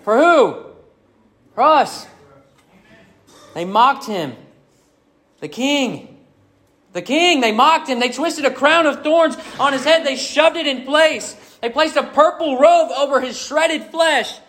For 0.03 0.17
who? 0.17 0.65
For 1.55 1.61
us. 1.61 2.07
They 3.53 3.65
mocked 3.65 4.05
him. 4.05 4.35
The 5.39 5.47
king. 5.47 6.19
The 6.93 7.01
king. 7.01 7.41
They 7.41 7.51
mocked 7.51 7.89
him. 7.89 7.99
They 7.99 8.11
twisted 8.11 8.45
a 8.45 8.51
crown 8.51 8.85
of 8.85 9.03
thorns 9.03 9.37
on 9.59 9.73
his 9.73 9.83
head. 9.83 10.05
They 10.05 10.15
shoved 10.15 10.55
it 10.55 10.67
in 10.67 10.85
place. 10.85 11.35
They 11.61 11.69
placed 11.69 11.95
a 11.95 12.03
purple 12.03 12.57
robe 12.57 12.91
over 12.95 13.19
his 13.21 13.39
shredded 13.39 13.85
flesh. 13.85 14.39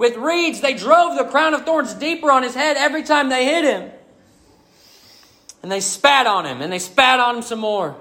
With 0.00 0.16
reeds, 0.16 0.62
they 0.62 0.72
drove 0.72 1.18
the 1.18 1.26
crown 1.26 1.52
of 1.52 1.66
thorns 1.66 1.92
deeper 1.92 2.30
on 2.30 2.42
his 2.42 2.54
head 2.54 2.78
every 2.78 3.02
time 3.02 3.28
they 3.28 3.44
hit 3.44 3.64
him. 3.64 3.90
And 5.62 5.70
they 5.70 5.80
spat 5.80 6.26
on 6.26 6.46
him, 6.46 6.62
and 6.62 6.72
they 6.72 6.78
spat 6.78 7.20
on 7.20 7.36
him 7.36 7.42
some 7.42 7.58
more. 7.58 7.94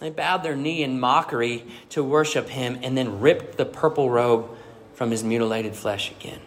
They 0.00 0.08
bowed 0.08 0.42
their 0.42 0.56
knee 0.56 0.82
in 0.82 0.98
mockery 0.98 1.66
to 1.90 2.02
worship 2.02 2.48
him 2.48 2.78
and 2.82 2.96
then 2.96 3.20
ripped 3.20 3.58
the 3.58 3.66
purple 3.66 4.08
robe 4.08 4.48
from 4.94 5.10
his 5.10 5.22
mutilated 5.22 5.76
flesh 5.76 6.10
again. 6.10 6.40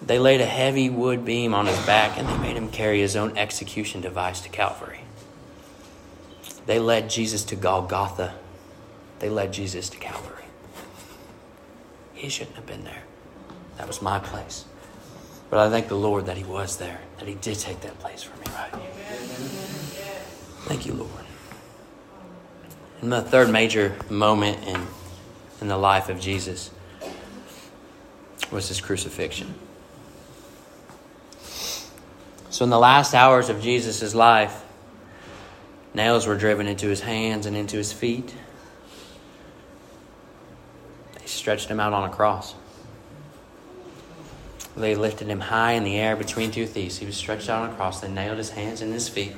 They 0.00 0.18
laid 0.18 0.40
a 0.40 0.46
heavy 0.46 0.88
wood 0.88 1.26
beam 1.26 1.52
on 1.52 1.66
his 1.66 1.84
back 1.84 2.16
and 2.16 2.26
they 2.26 2.38
made 2.38 2.56
him 2.56 2.70
carry 2.70 3.00
his 3.00 3.14
own 3.14 3.36
execution 3.36 4.00
device 4.00 4.40
to 4.40 4.48
Calvary. 4.48 5.00
They 6.64 6.78
led 6.78 7.10
Jesus 7.10 7.44
to 7.44 7.56
Golgotha 7.56 8.36
they 9.18 9.28
led 9.28 9.52
Jesus 9.52 9.88
to 9.90 9.96
Calvary. 9.98 10.44
He 12.14 12.28
shouldn't 12.28 12.56
have 12.56 12.66
been 12.66 12.84
there. 12.84 13.02
That 13.78 13.86
was 13.86 14.00
my 14.00 14.18
place. 14.18 14.64
But 15.50 15.58
I 15.60 15.70
thank 15.70 15.88
the 15.88 15.96
Lord 15.96 16.26
that 16.26 16.36
He 16.36 16.44
was 16.44 16.78
there, 16.78 17.00
that 17.18 17.28
He 17.28 17.34
did 17.34 17.58
take 17.58 17.80
that 17.82 17.98
place 17.98 18.22
for 18.22 18.36
me, 18.38 18.46
right? 18.54 18.72
Thank 20.64 20.86
you, 20.86 20.94
Lord. 20.94 21.10
And 23.00 23.12
the 23.12 23.22
third 23.22 23.50
major 23.50 23.94
moment 24.10 24.66
in, 24.66 24.86
in 25.60 25.68
the 25.68 25.76
life 25.76 26.08
of 26.08 26.18
Jesus 26.18 26.70
was 28.50 28.68
his 28.68 28.80
crucifixion. 28.80 29.54
So, 32.50 32.64
in 32.64 32.70
the 32.70 32.78
last 32.78 33.14
hours 33.14 33.48
of 33.48 33.60
Jesus' 33.60 34.14
life, 34.14 34.64
nails 35.94 36.26
were 36.26 36.36
driven 36.36 36.66
into 36.66 36.88
his 36.88 37.00
hands 37.00 37.44
and 37.46 37.56
into 37.56 37.76
his 37.76 37.92
feet. 37.92 38.34
Stretched 41.36 41.68
him 41.68 41.78
out 41.78 41.92
on 41.92 42.08
a 42.08 42.12
cross. 42.12 42.54
They 44.74 44.94
lifted 44.94 45.28
him 45.28 45.40
high 45.40 45.72
in 45.72 45.84
the 45.84 45.96
air 45.96 46.16
between 46.16 46.50
two 46.50 46.66
thieves. 46.66 46.96
He 46.96 47.04
was 47.04 47.14
stretched 47.14 47.50
out 47.50 47.62
on 47.62 47.70
a 47.70 47.74
cross. 47.74 48.00
They 48.00 48.08
nailed 48.08 48.38
his 48.38 48.50
hands 48.50 48.80
and 48.80 48.90
his 48.90 49.06
feet. 49.06 49.34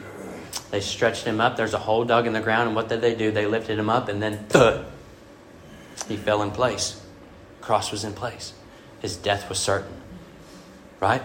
They 0.71 0.81
stretched 0.81 1.25
him 1.25 1.41
up. 1.41 1.57
There's 1.57 1.75
a 1.75 1.79
hole 1.79 2.05
dug 2.05 2.29
in 2.29 2.33
the 2.33 2.41
ground. 2.41 2.69
And 2.69 2.77
what 2.77 2.89
did 2.89 3.01
they 3.01 3.17
do? 3.17 3.33
They 3.33 3.47
lifted 3.47 3.79
him 3.79 3.91
up, 3.91 4.09
and 4.09 4.23
then 4.23 4.47
thud, 4.49 4.87
he 6.09 6.17
fell 6.17 6.41
in 6.43 6.53
place. 6.53 7.03
Cross 7.61 7.91
was 7.91 8.05
in 8.05 8.13
place. 8.13 8.53
His 9.01 9.17
death 9.17 9.49
was 9.49 9.59
certain. 9.59 9.93
Right? 11.01 11.23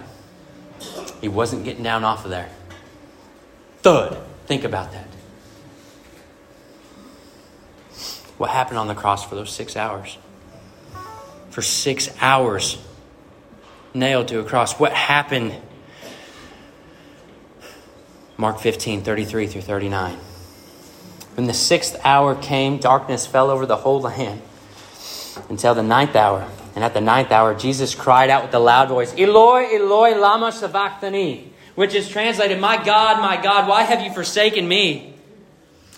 He 1.22 1.28
wasn't 1.28 1.66
getting 1.66 1.84
down 1.84 2.04
off 2.04 2.26
of 2.26 2.32
there. 2.32 2.50
Thud. 3.84 4.18
Think 4.48 4.64
about 4.64 4.92
that. 4.92 5.08
What 8.38 8.50
happened 8.50 8.80
on 8.80 8.88
the 8.88 8.96
cross 8.96 9.24
for 9.24 9.36
those 9.36 9.52
six 9.52 9.78
hours? 9.78 10.18
For 11.54 11.62
six 11.62 12.10
hours, 12.20 12.80
nailed 13.94 14.30
to 14.30 14.40
a 14.40 14.44
cross. 14.44 14.80
What 14.80 14.92
happened? 14.92 15.54
Mark 18.38 18.58
15, 18.58 19.04
33 19.04 19.46
through 19.46 19.62
39. 19.62 20.18
When 21.36 21.46
the 21.46 21.54
sixth 21.54 21.96
hour 22.04 22.34
came, 22.34 22.80
darkness 22.80 23.28
fell 23.28 23.52
over 23.52 23.68
the 23.68 23.76
whole 23.76 24.02
land 24.02 24.42
until 25.48 25.76
the 25.76 25.84
ninth 25.84 26.16
hour. 26.16 26.50
And 26.74 26.84
at 26.84 26.96
the 26.96 27.02
ninth 27.02 27.32
hour, 27.32 27.54
Jesus 27.54 27.94
cried 27.94 28.32
out 28.32 28.46
with 28.46 28.56
a 28.56 28.60
loud 28.60 28.90
voice, 28.90 29.14
Eloi, 29.16 29.76
Eloi, 29.76 30.16
lama 30.18 30.52
sabachthani, 30.52 31.54
which 31.76 31.94
is 31.94 32.10
translated, 32.10 32.60
My 32.60 32.84
God, 32.84 33.22
my 33.22 33.40
God, 33.40 33.70
why 33.70 33.84
have 33.84 34.02
you 34.02 34.12
forsaken 34.12 34.68
me? 34.68 35.14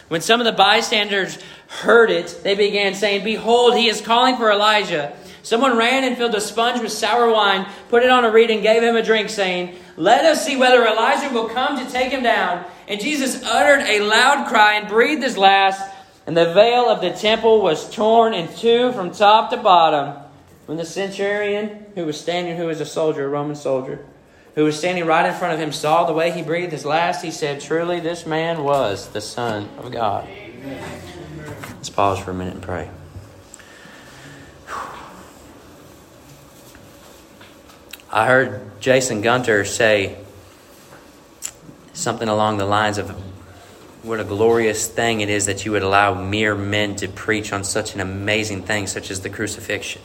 When 0.10 0.20
some 0.20 0.42
of 0.42 0.46
the 0.46 0.52
bystanders 0.52 1.40
heard 1.68 2.12
it, 2.12 2.42
they 2.44 2.56
began 2.56 2.94
saying, 2.94 3.24
Behold, 3.24 3.78
he 3.78 3.88
is 3.88 4.02
calling 4.02 4.36
for 4.36 4.52
Elijah. 4.52 5.16
Someone 5.46 5.78
ran 5.78 6.04
and 6.04 6.18
filled 6.18 6.34
a 6.34 6.42
sponge 6.42 6.82
with 6.82 6.92
sour 6.92 7.32
wine, 7.32 7.68
put 7.90 8.02
it 8.02 8.10
on 8.10 8.26
a 8.26 8.32
reed, 8.32 8.50
and 8.50 8.64
gave 8.64 8.82
him 8.82 8.96
a 8.96 9.04
drink, 9.04 9.30
saying, 9.30 9.76
Let 9.96 10.26
us 10.26 10.44
see 10.44 10.58
whether 10.58 10.84
Elijah 10.84 11.32
will 11.32 11.50
come 11.50 11.78
to 11.78 11.92
take 11.92 12.12
him 12.12 12.24
down. 12.24 12.66
And 12.88 13.00
Jesus 13.00 13.44
uttered 13.44 13.82
a 13.82 14.00
loud 14.00 14.48
cry 14.48 14.74
and 14.74 14.88
breathed 14.88 15.22
his 15.22 15.38
last, 15.38 15.88
and 16.26 16.36
the 16.36 16.52
veil 16.52 16.90
of 16.90 17.00
the 17.00 17.12
temple 17.12 17.62
was 17.62 17.94
torn 17.94 18.34
in 18.34 18.52
two 18.56 18.92
from 18.94 19.12
top 19.12 19.52
to 19.52 19.58
bottom. 19.58 20.20
When 20.66 20.80
the 20.80 20.86
centurion, 20.86 21.86
who 21.94 22.08
was 22.08 22.20
standing, 22.20 22.58
who 22.58 22.66
was 22.66 22.82
a 22.82 22.86
soldier, 22.86 23.26
a 23.26 23.30
Roman 23.30 23.56
soldier, 23.56 24.04
who 24.56 24.64
was 24.64 24.80
standing 24.80 25.06
right 25.06 25.28
in 25.28 25.34
front 25.36 25.54
of 25.54 25.60
him, 25.60 25.72
saw 25.72 26.06
the 26.06 26.14
way 26.14 26.32
he 26.32 26.42
breathed 26.42 26.72
his 26.72 26.86
last, 26.86 27.24
he 27.24 27.30
said, 27.30 27.62
Truly, 27.62 28.00
this 28.00 28.26
man 28.26 28.64
was 28.64 29.10
the 29.10 29.22
Son 29.22 29.70
of 29.78 29.92
God. 29.92 30.28
Let's 31.76 31.92
pause 31.92 32.18
for 32.18 32.32
a 32.32 32.34
minute 32.34 32.56
and 32.56 32.64
pray. 32.64 32.90
I 38.16 38.28
heard 38.28 38.80
Jason 38.80 39.20
Gunter 39.20 39.66
say 39.66 40.18
something 41.92 42.30
along 42.30 42.60
the 42.60 42.66
lines 42.66 42.98
of 42.98 43.10
what 44.04 44.22
a 44.22 44.24
glorious 44.24 44.88
thing 44.88 45.20
it 45.20 45.28
is 45.28 45.48
that 45.48 45.66
you 45.66 45.74
would 45.74 45.84
allow 45.84 46.14
mere 46.14 46.56
men 46.56 46.96
to 46.96 47.10
preach 47.10 47.52
on 47.52 47.66
such 47.66 47.94
an 47.94 48.00
amazing 48.00 48.64
thing, 48.64 48.88
such 48.88 49.12
as 49.12 49.20
the 49.20 49.30
crucifixion. 49.30 50.02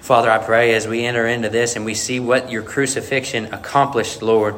Father, 0.00 0.28
I 0.28 0.38
pray 0.38 0.74
as 0.74 0.88
we 0.88 1.04
enter 1.04 1.28
into 1.28 1.48
this 1.48 1.76
and 1.76 1.84
we 1.84 1.94
see 1.94 2.18
what 2.18 2.50
your 2.50 2.64
crucifixion 2.64 3.44
accomplished, 3.54 4.20
Lord, 4.20 4.56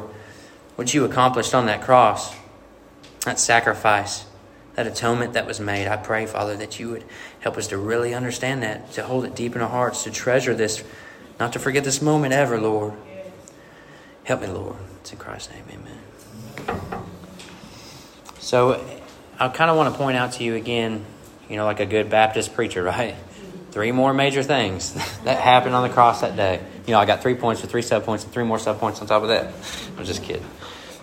what 0.75 0.91
you 0.91 1.05
accomplished 1.05 1.53
on 1.53 1.67
that 1.67 1.83
cross, 1.83 2.35
that 3.25 3.39
sacrifice, 3.39 4.25
that 4.73 4.87
atonement 4.87 5.33
that 5.33 5.45
was 5.45 5.59
made. 5.59 5.87
I 5.87 5.97
pray, 5.97 6.25
Father, 6.25 6.57
that 6.57 6.79
you 6.79 6.89
would 6.89 7.03
help 7.41 7.57
us 7.57 7.67
to 7.67 7.77
really 7.77 8.15
understand 8.15 8.63
that, 8.63 8.91
to 8.93 9.03
hold 9.03 9.23
it 9.25 9.35
deep 9.35 9.55
in 9.55 9.61
our 9.61 9.69
hearts, 9.69 10.03
to 10.05 10.09
treasure 10.09 10.55
this, 10.55 10.83
not 11.41 11.53
to 11.53 11.59
forget 11.59 11.83
this 11.83 12.03
moment 12.03 12.35
ever, 12.35 12.61
Lord. 12.61 12.93
Help 14.25 14.41
me, 14.41 14.47
Lord. 14.47 14.75
It's 14.99 15.11
in 15.11 15.17
Christ's 15.17 15.51
name, 15.51 15.63
amen. 15.71 17.03
So 18.37 18.79
I 19.39 19.47
kind 19.47 19.71
of 19.71 19.75
want 19.75 19.91
to 19.91 19.97
point 19.97 20.17
out 20.17 20.33
to 20.33 20.43
you 20.43 20.53
again, 20.53 21.03
you 21.49 21.55
know, 21.55 21.65
like 21.65 21.79
a 21.79 21.87
good 21.87 22.11
Baptist 22.11 22.53
preacher, 22.53 22.83
right? 22.93 23.15
Three 23.71 23.91
more 23.91 24.13
major 24.13 24.43
things 24.43 24.93
that 25.23 25.39
happened 25.39 25.73
on 25.73 25.81
the 25.81 25.91
cross 25.91 26.21
that 26.21 26.35
day. 26.35 26.61
You 26.85 26.93
know, 26.93 26.99
I 26.99 27.05
got 27.05 27.23
three 27.23 27.33
points 27.33 27.59
for 27.59 27.65
three 27.65 27.81
sub 27.81 28.03
points 28.03 28.23
and 28.23 28.31
three 28.31 28.43
more 28.43 28.59
sub 28.59 28.77
points 28.79 29.01
on 29.01 29.07
top 29.07 29.23
of 29.23 29.29
that. 29.29 29.51
I'm 29.97 30.05
just 30.05 30.21
kidding. 30.21 30.45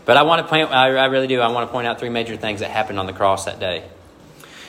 But 0.04 0.18
I 0.18 0.22
want 0.22 0.42
to 0.42 0.48
point, 0.48 0.70
I, 0.70 0.94
I 0.94 1.06
really 1.06 1.26
do, 1.26 1.40
I 1.40 1.48
want 1.48 1.68
to 1.68 1.72
point 1.72 1.88
out 1.88 1.98
three 1.98 2.10
major 2.10 2.36
things 2.36 2.60
that 2.60 2.70
happened 2.70 3.00
on 3.00 3.06
the 3.06 3.12
cross 3.12 3.46
that 3.46 3.58
day. 3.58 3.82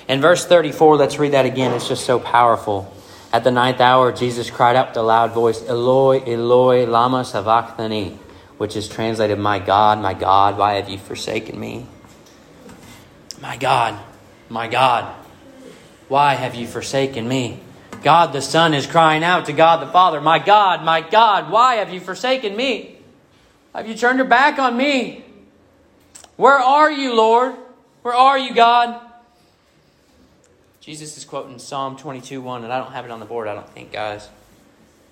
In 0.07 0.19
verse 0.19 0.43
34, 0.47 0.97
let's 0.97 1.19
read 1.19 1.33
that 1.33 1.45
again. 1.45 1.75
It's 1.75 1.87
just 1.87 2.07
so 2.07 2.19
powerful. 2.19 2.91
At 3.31 3.43
the 3.43 3.51
ninth 3.51 3.79
hour, 3.79 4.11
Jesus 4.11 4.49
cried 4.49 4.75
out 4.75 4.89
with 4.89 4.97
a 4.97 5.03
loud 5.03 5.33
voice, 5.33 5.61
Eloi, 5.67 6.23
Eloi, 6.25 6.85
lama 6.85 7.23
sabachthani, 7.23 8.17
which 8.57 8.75
is 8.75 8.87
translated, 8.87 9.37
My 9.37 9.59
God, 9.59 9.99
my 9.99 10.15
God, 10.15 10.57
why 10.57 10.75
have 10.75 10.89
you 10.89 10.97
forsaken 10.97 11.59
me? 11.59 11.85
My 13.39 13.55
God, 13.55 13.99
my 14.49 14.67
God, 14.67 15.13
why 16.07 16.33
have 16.33 16.55
you 16.55 16.65
forsaken 16.65 17.27
me? 17.27 17.59
God 18.01 18.33
the 18.33 18.41
Son 18.41 18.73
is 18.73 18.87
crying 18.87 19.23
out 19.23 19.45
to 19.45 19.53
God 19.53 19.85
the 19.85 19.91
Father, 19.91 20.19
My 20.21 20.39
God, 20.39 20.83
my 20.83 21.01
God, 21.01 21.51
why 21.51 21.75
have 21.75 21.93
you 21.93 21.99
forsaken 21.99 22.55
me? 22.55 22.97
Have 23.75 23.87
you 23.87 23.93
turned 23.93 24.17
your 24.17 24.27
back 24.27 24.57
on 24.57 24.75
me? 24.75 25.23
Where 26.35 26.57
are 26.57 26.91
you, 26.91 27.13
Lord? 27.15 27.55
Where 28.01 28.15
are 28.15 28.39
you, 28.39 28.55
God? 28.55 28.99
Jesus 30.81 31.17
is 31.17 31.25
quoting 31.25 31.59
Psalm 31.59 31.97
22 31.97 32.41
1, 32.41 32.63
and 32.63 32.71
I 32.71 32.79
don't 32.79 32.93
have 32.93 33.03
it 33.03 33.11
on 33.11 33.19
the 33.19 33.25
board, 33.25 33.49
I 33.49 33.53
don't 33.53 33.69
think, 33.69 33.91
guys. 33.91 34.29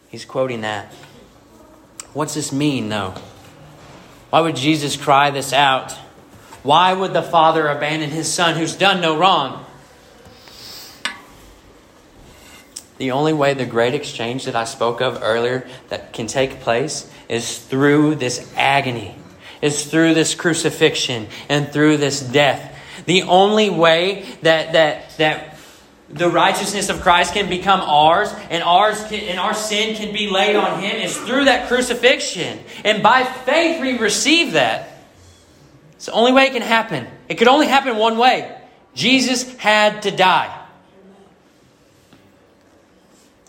He's 0.08 0.24
quoting 0.24 0.62
that. 0.62 0.94
What's 2.14 2.34
this 2.34 2.54
mean, 2.54 2.88
though? 2.88 3.16
Why 4.30 4.40
would 4.40 4.56
Jesus 4.56 4.96
cry 4.96 5.30
this 5.30 5.52
out? 5.52 5.92
Why 6.64 6.94
would 6.94 7.12
the 7.12 7.22
Father 7.22 7.68
abandon 7.68 8.12
his 8.12 8.32
Son 8.32 8.56
who's 8.56 8.76
done 8.76 9.02
no 9.02 9.18
wrong? 9.18 9.66
The 12.98 13.12
only 13.12 13.34
way 13.34 13.54
the 13.54 13.66
great 13.66 13.94
exchange 13.94 14.46
that 14.46 14.56
I 14.56 14.64
spoke 14.64 15.02
of 15.02 15.22
earlier 15.22 15.68
that 15.90 16.14
can 16.14 16.28
take 16.28 16.62
place 16.62 17.12
is 17.28 17.60
through 17.60 18.16
this 18.16 18.52
agony, 18.56 19.16
is 19.62 19.86
through 19.86 20.14
this 20.14 20.34
crucifixion 20.34 21.28
and 21.50 21.70
through 21.70 21.98
this 21.98 22.22
death. 22.22 22.74
The 23.06 23.24
only 23.24 23.70
way 23.70 24.26
that 24.42 24.74
that 24.74 25.16
that 25.18 25.57
the 26.10 26.30
righteousness 26.30 26.90
of 26.90 27.02
Christ 27.02 27.34
can 27.34 27.50
become 27.50 27.82
ours 27.82 28.34
and 28.50 28.64
ours 28.64 29.04
can, 29.08 29.20
and 29.22 29.40
our 29.40 29.54
sin 29.54 29.96
can 29.96 30.14
be 30.14 30.30
laid 30.30 30.56
on 30.56 30.82
him 30.82 30.96
is 30.96 31.18
through 31.18 31.46
that 31.46 31.68
crucifixion. 31.68 32.60
And 32.86 33.04
by 33.04 33.24
faith 33.24 33.82
we 33.82 33.98
receive 33.98 34.54
that. 34.54 34.90
It's 35.94 36.06
the 36.06 36.14
only 36.14 36.32
way 36.32 36.46
it 36.46 36.54
can 36.54 36.62
happen. 36.62 37.08
It 37.28 37.36
could 37.36 37.48
only 37.48 37.68
happen 37.68 37.98
one 37.98 38.18
way. 38.18 38.56
Jesus 38.94 39.56
had 39.58 40.04
to 40.04 40.12
die. 40.12 40.54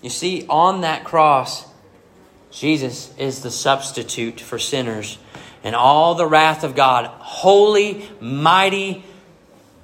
You 0.03 0.11
see, 0.11 0.47
on 0.49 0.83
that 0.83 1.05
cross, 1.05 1.67
Jesus 2.51 3.13
is 3.19 3.43
the 3.43 3.51
substitute 3.51 4.41
for 4.41 4.59
sinners. 4.59 5.19
And 5.65 5.75
all 5.75 6.15
the 6.15 6.27
wrath 6.27 6.65
of 6.65 6.75
God, 6.75 7.07
holy, 7.07 8.09
mighty, 8.21 9.05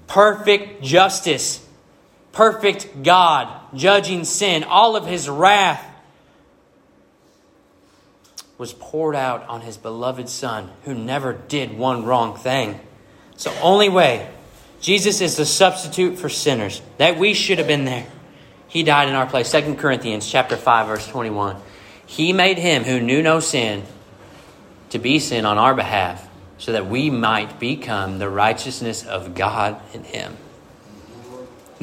perfect 0.06 0.82
justice, 0.82 1.63
perfect 2.34 3.02
God, 3.02 3.48
judging 3.74 4.24
sin, 4.24 4.64
all 4.64 4.96
of 4.96 5.06
his 5.06 5.28
wrath 5.28 5.84
was 8.58 8.72
poured 8.72 9.16
out 9.16 9.46
on 9.48 9.62
his 9.62 9.76
beloved 9.76 10.28
Son, 10.28 10.70
who 10.84 10.94
never 10.94 11.32
did 11.32 11.76
one 11.76 12.04
wrong 12.04 12.36
thing. 12.36 12.78
It's 13.32 13.44
the 13.44 13.60
only 13.60 13.88
way. 13.88 14.30
Jesus 14.80 15.20
is 15.20 15.36
the 15.36 15.46
substitute 15.46 16.18
for 16.18 16.28
sinners. 16.28 16.82
That 16.98 17.18
we 17.18 17.34
should 17.34 17.58
have 17.58 17.66
been 17.66 17.84
there. 17.84 18.06
He 18.68 18.82
died 18.82 19.08
in 19.08 19.14
our 19.14 19.26
place. 19.26 19.50
2 19.50 19.76
Corinthians 19.76 20.28
chapter 20.28 20.56
5 20.56 20.86
verse 20.86 21.08
21. 21.08 21.56
He 22.06 22.32
made 22.32 22.58
him 22.58 22.84
who 22.84 23.00
knew 23.00 23.22
no 23.22 23.40
sin 23.40 23.84
to 24.90 24.98
be 24.98 25.18
sin 25.18 25.46
on 25.46 25.58
our 25.58 25.74
behalf 25.74 26.28
so 26.58 26.72
that 26.72 26.86
we 26.86 27.10
might 27.10 27.58
become 27.58 28.18
the 28.18 28.28
righteousness 28.28 29.04
of 29.04 29.34
God 29.34 29.80
in 29.92 30.04
him. 30.04 30.36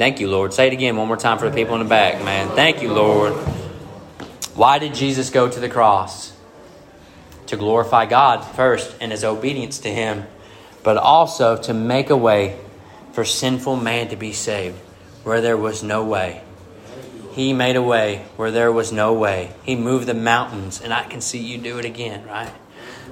Thank 0.02 0.18
you, 0.18 0.28
Lord. 0.28 0.52
Say 0.52 0.66
it 0.66 0.72
again 0.72 0.96
one 0.96 1.06
more 1.06 1.16
time 1.16 1.38
for 1.38 1.48
the 1.48 1.54
people 1.54 1.76
in 1.76 1.80
the 1.84 1.88
back, 1.88 2.24
man. 2.24 2.48
Thank 2.56 2.82
you, 2.82 2.92
Lord. 2.92 3.34
Why 4.56 4.80
did 4.80 4.94
Jesus 4.94 5.30
go 5.30 5.48
to 5.48 5.60
the 5.60 5.68
cross? 5.68 6.32
To 7.46 7.56
glorify 7.56 8.06
God 8.06 8.42
first 8.42 9.00
in 9.00 9.12
his 9.12 9.22
obedience 9.22 9.78
to 9.78 9.88
him, 9.88 10.26
but 10.82 10.96
also 10.96 11.56
to 11.56 11.72
make 11.72 12.10
a 12.10 12.16
way 12.16 12.58
for 13.12 13.24
sinful 13.24 13.76
man 13.76 14.08
to 14.08 14.16
be 14.16 14.32
saved 14.32 14.76
where 15.22 15.40
there 15.40 15.56
was 15.56 15.84
no 15.84 16.04
way. 16.04 16.42
He 17.30 17.52
made 17.52 17.76
a 17.76 17.82
way 17.82 18.24
where 18.34 18.50
there 18.50 18.72
was 18.72 18.90
no 18.90 19.12
way. 19.12 19.54
He 19.62 19.76
moved 19.76 20.08
the 20.08 20.14
mountains, 20.14 20.80
and 20.80 20.92
I 20.92 21.04
can 21.04 21.20
see 21.20 21.38
you 21.38 21.58
do 21.58 21.78
it 21.78 21.84
again, 21.84 22.26
right? 22.26 22.52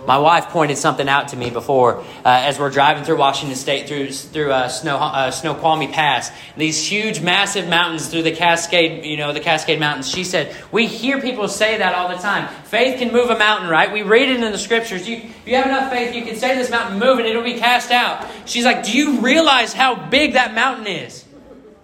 My 0.07 0.19
wife 0.19 0.49
pointed 0.49 0.79
something 0.79 1.09
out 1.09 1.29
to 1.29 1.37
me 1.37 1.51
before 1.51 2.01
uh, 2.01 2.05
as 2.25 2.59
we're 2.59 2.71
driving 2.71 3.05
through 3.05 3.19
Washington 3.19 3.57
State 3.57 3.87
through 3.87 4.11
through 4.11 4.51
uh, 4.51 4.69
Snow 4.69 4.97
uh, 4.97 5.31
Snoqualmie 5.31 5.89
Pass. 5.89 6.31
These 6.57 6.87
huge, 6.87 7.21
massive 7.21 7.69
mountains 7.69 8.09
through 8.09 8.23
the 8.23 8.33
Cascade, 8.33 9.05
you 9.05 9.17
know, 9.17 9.33
the 9.33 9.41
Cascade 9.41 9.79
Mountains. 9.79 10.11
She 10.11 10.25
said 10.25 10.57
we 10.73 10.87
hear 10.87 11.21
people 11.21 11.49
say 11.49 11.79
that 11.79 11.95
all 11.95 12.09
the 12.09 12.17
time. 12.17 12.49
Faith 12.65 12.99
can 12.99 13.13
move 13.13 13.31
a 13.31 13.39
mountain, 13.39 13.69
right? 13.69 13.93
We 13.93 14.03
read 14.03 14.31
it 14.31 14.43
in 14.43 14.53
the 14.53 14.59
scriptures. 14.59 15.09
You, 15.09 15.17
if 15.17 15.47
you 15.47 15.57
have 15.57 15.67
enough 15.67 15.91
faith, 15.91 16.15
you 16.15 16.25
can 16.25 16.37
say 16.37 16.57
this 16.57 16.71
mountain, 16.71 16.99
"Move," 16.99 17.19
and 17.19 17.29
it'll 17.29 17.43
be 17.43 17.59
cast 17.59 17.91
out. 17.91 18.27
She's 18.47 18.65
like, 18.65 18.85
"Do 18.85 18.97
you 18.97 19.21
realize 19.21 19.73
how 19.73 19.95
big 19.95 20.33
that 20.33 20.55
mountain 20.55 20.87
is?" 20.87 21.25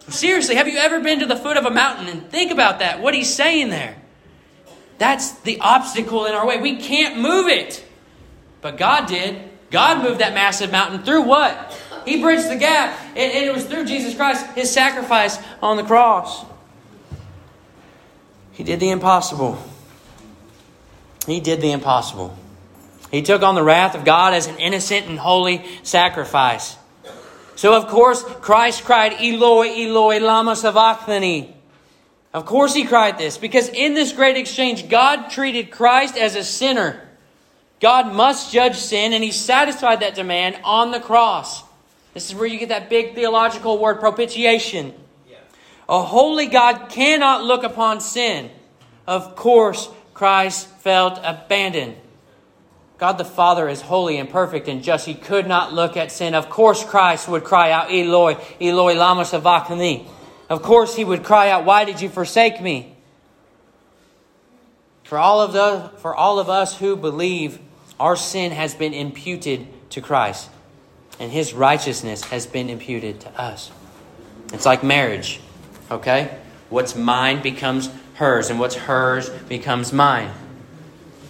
Seriously, 0.08 0.54
have 0.54 0.68
you 0.68 0.78
ever 0.78 1.00
been 1.00 1.20
to 1.20 1.26
the 1.26 1.36
foot 1.36 1.56
of 1.56 1.66
a 1.66 1.70
mountain 1.70 2.06
and 2.06 2.30
think 2.30 2.50
about 2.50 2.78
that? 2.78 3.00
What 3.00 3.14
he's 3.14 3.32
saying 3.32 3.70
there. 3.70 3.96
That's 4.98 5.32
the 5.40 5.60
obstacle 5.60 6.26
in 6.26 6.34
our 6.34 6.46
way. 6.46 6.60
We 6.60 6.76
can't 6.76 7.18
move 7.18 7.48
it. 7.48 7.85
But 8.66 8.78
God 8.78 9.06
did. 9.06 9.48
God 9.70 10.02
moved 10.02 10.20
that 10.20 10.34
massive 10.34 10.72
mountain 10.72 11.04
through 11.04 11.22
what? 11.22 11.80
He 12.04 12.20
bridged 12.20 12.50
the 12.50 12.56
gap. 12.56 12.98
And, 13.10 13.32
it 13.32 13.54
was 13.54 13.64
through 13.64 13.84
Jesus 13.84 14.16
Christ, 14.16 14.44
his 14.56 14.72
sacrifice 14.72 15.38
on 15.62 15.76
the 15.76 15.84
cross. 15.84 16.44
He 18.50 18.64
did 18.64 18.80
the 18.80 18.90
impossible. 18.90 19.56
He 21.28 21.38
did 21.38 21.60
the 21.60 21.70
impossible. 21.70 22.36
He 23.12 23.22
took 23.22 23.42
on 23.42 23.54
the 23.54 23.62
wrath 23.62 23.94
of 23.94 24.04
God 24.04 24.34
as 24.34 24.48
an 24.48 24.56
innocent 24.56 25.06
and 25.06 25.16
holy 25.16 25.64
sacrifice. 25.84 26.76
So, 27.54 27.76
of 27.76 27.86
course, 27.86 28.24
Christ 28.24 28.82
cried, 28.82 29.12
Eloi, 29.20 29.68
Eloi, 29.68 30.18
lama 30.18 30.56
sabachthani. 30.56 31.54
Of 32.34 32.46
course, 32.46 32.74
he 32.74 32.82
cried 32.82 33.16
this 33.16 33.38
because 33.38 33.68
in 33.68 33.94
this 33.94 34.12
great 34.12 34.36
exchange, 34.36 34.88
God 34.88 35.30
treated 35.30 35.70
Christ 35.70 36.16
as 36.16 36.34
a 36.34 36.42
sinner. 36.42 37.05
God 37.80 38.12
must 38.14 38.52
judge 38.52 38.76
sin, 38.76 39.12
and 39.12 39.22
He 39.22 39.32
satisfied 39.32 40.00
that 40.00 40.14
demand 40.14 40.58
on 40.64 40.90
the 40.90 41.00
cross. 41.00 41.62
This 42.14 42.30
is 42.30 42.34
where 42.34 42.46
you 42.46 42.58
get 42.58 42.70
that 42.70 42.88
big 42.88 43.14
theological 43.14 43.78
word, 43.78 44.00
propitiation. 44.00 44.94
A 45.88 46.02
holy 46.02 46.46
God 46.46 46.88
cannot 46.88 47.44
look 47.44 47.62
upon 47.62 48.00
sin. 48.00 48.50
Of 49.06 49.36
course, 49.36 49.88
Christ 50.14 50.66
felt 50.66 51.20
abandoned. 51.22 51.96
God 52.98 53.18
the 53.18 53.24
Father 53.24 53.68
is 53.68 53.82
holy 53.82 54.16
and 54.16 54.28
perfect 54.28 54.68
and 54.68 54.82
just. 54.82 55.06
He 55.06 55.14
could 55.14 55.46
not 55.46 55.74
look 55.74 55.96
at 55.96 56.10
sin. 56.10 56.34
Of 56.34 56.48
course, 56.48 56.82
Christ 56.82 57.28
would 57.28 57.44
cry 57.44 57.70
out, 57.70 57.92
Eloi, 57.92 58.36
Eloi, 58.60 58.94
lama 58.94 59.24
sabachthani. 59.24 60.08
Of 60.48 60.62
course, 60.62 60.96
he 60.96 61.04
would 61.04 61.22
cry 61.22 61.50
out, 61.50 61.64
Why 61.64 61.84
did 61.84 62.00
you 62.00 62.08
forsake 62.08 62.60
me? 62.60 62.96
For 65.04 65.18
all 65.18 65.40
of, 65.40 65.52
the, 65.52 65.90
for 65.98 66.14
all 66.14 66.38
of 66.38 66.48
us 66.48 66.78
who 66.78 66.96
believe, 66.96 67.60
our 67.98 68.16
sin 68.16 68.52
has 68.52 68.74
been 68.74 68.92
imputed 68.92 69.66
to 69.90 70.00
Christ, 70.00 70.50
and 71.18 71.32
his 71.32 71.54
righteousness 71.54 72.24
has 72.24 72.46
been 72.46 72.68
imputed 72.68 73.20
to 73.20 73.40
us. 73.40 73.70
It's 74.52 74.66
like 74.66 74.84
marriage, 74.84 75.40
okay? 75.90 76.38
What's 76.68 76.94
mine 76.94 77.42
becomes 77.42 77.90
hers, 78.14 78.50
and 78.50 78.58
what's 78.60 78.74
hers 78.74 79.30
becomes 79.30 79.92
mine. 79.92 80.30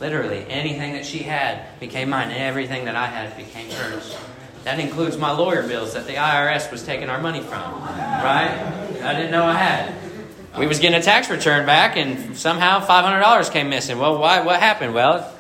Literally, 0.01 0.45
anything 0.49 0.93
that 0.93 1.07
she 1.07 1.19
had 1.19 1.79
became 1.81 2.11
mine, 2.11 2.31
and 2.31 2.43
everything 2.43 2.85
that 2.85 2.97
I 2.97 3.07
had 3.07 3.37
became 3.37 3.71
hers. 3.71 4.17
That 4.65 4.81
includes 4.81 5.17
my 5.17 5.31
lawyer 5.31 5.67
bills 5.67 5.95
that 5.95 6.07
the 6.07 6.15
IRS 6.15 6.73
was 6.73 6.83
taking 6.83 7.09
our 7.09 7.21
money 7.21 7.41
from, 7.41 7.81
right? 7.81 8.51
I 9.03 9.15
didn't 9.15 9.31
know 9.31 9.45
I 9.45 9.55
had. 9.55 9.95
We 10.59 10.67
was 10.67 10.81
getting 10.81 10.99
a 10.99 11.03
tax 11.03 11.31
return 11.31 11.67
back, 11.67 11.97
and 11.97 12.37
somehow 12.37 12.85
$500 12.85 13.51
came 13.53 13.69
missing. 13.69 13.99
Well, 13.99 14.19
why? 14.19 14.41
What 14.41 14.59
happened? 14.59 14.95
Well, 14.95 15.33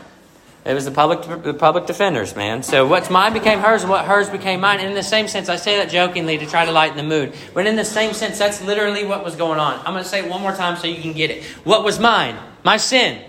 it 0.66 0.74
was 0.74 0.84
the 0.84 0.90
public, 0.90 1.44
the 1.44 1.54
public 1.54 1.86
defenders, 1.86 2.34
man. 2.34 2.64
So 2.64 2.88
what's 2.88 3.08
mine 3.08 3.32
became 3.32 3.60
hers, 3.60 3.82
and 3.82 3.90
what 3.90 4.04
hers 4.04 4.28
became 4.28 4.60
mine. 4.60 4.80
And 4.80 4.88
in 4.88 4.94
the 4.94 5.02
same 5.02 5.28
sense, 5.28 5.48
I 5.48 5.56
say 5.56 5.76
that 5.76 5.90
jokingly 5.90 6.38
to 6.38 6.46
try 6.46 6.64
to 6.64 6.72
lighten 6.72 6.96
the 6.96 7.04
mood. 7.04 7.34
But 7.54 7.68
in 7.68 7.76
the 7.76 7.84
same 7.84 8.12
sense, 8.12 8.36
that's 8.36 8.60
literally 8.60 9.04
what 9.04 9.24
was 9.24 9.36
going 9.36 9.60
on. 9.60 9.78
I'm 9.78 9.92
going 9.92 10.02
to 10.02 10.08
say 10.08 10.24
it 10.24 10.28
one 10.28 10.42
more 10.42 10.52
time 10.52 10.76
so 10.76 10.88
you 10.88 11.00
can 11.00 11.12
get 11.12 11.30
it. 11.30 11.44
What 11.62 11.84
was 11.84 12.00
mine? 12.00 12.36
My 12.64 12.78
sin. 12.78 13.22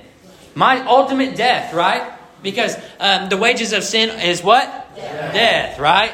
My 0.56 0.84
ultimate 0.88 1.36
death, 1.36 1.76
right? 1.76 2.12
Because 2.42 2.76
um, 3.00 3.30
the 3.30 3.38
wages 3.38 3.72
of 3.72 3.84
sin 3.84 4.10
is 4.20 4.44
what? 4.44 4.66
Death. 4.96 5.34
death, 5.34 5.80
right? 5.80 6.14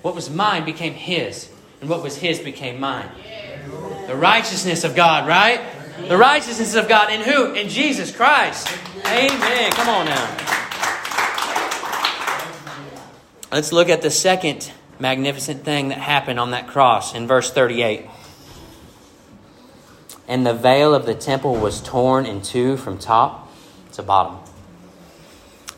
What 0.00 0.14
was 0.14 0.30
mine 0.30 0.64
became 0.64 0.94
his, 0.94 1.50
and 1.82 1.90
what 1.90 2.02
was 2.02 2.16
his 2.16 2.38
became 2.38 2.80
mine. 2.80 3.10
The 4.06 4.16
righteousness 4.16 4.84
of 4.84 4.96
God, 4.96 5.28
right? 5.28 5.60
The 6.10 6.18
righteousness 6.18 6.74
of 6.74 6.88
God 6.88 7.12
in 7.12 7.20
who? 7.20 7.52
In 7.52 7.68
Jesus 7.68 8.10
Christ. 8.10 8.68
Amen. 9.06 9.70
Come 9.70 9.88
on 9.88 10.06
now. 10.06 10.36
Let's 13.52 13.70
look 13.70 13.88
at 13.88 14.02
the 14.02 14.10
second 14.10 14.72
magnificent 14.98 15.64
thing 15.64 15.90
that 15.90 15.98
happened 15.98 16.40
on 16.40 16.50
that 16.50 16.66
cross 16.66 17.14
in 17.14 17.28
verse 17.28 17.52
38. 17.52 18.06
And 20.26 20.44
the 20.44 20.52
veil 20.52 20.96
of 20.96 21.06
the 21.06 21.14
temple 21.14 21.54
was 21.54 21.80
torn 21.80 22.26
in 22.26 22.42
two 22.42 22.76
from 22.76 22.98
top 22.98 23.48
to 23.92 24.02
bottom. 24.02 24.38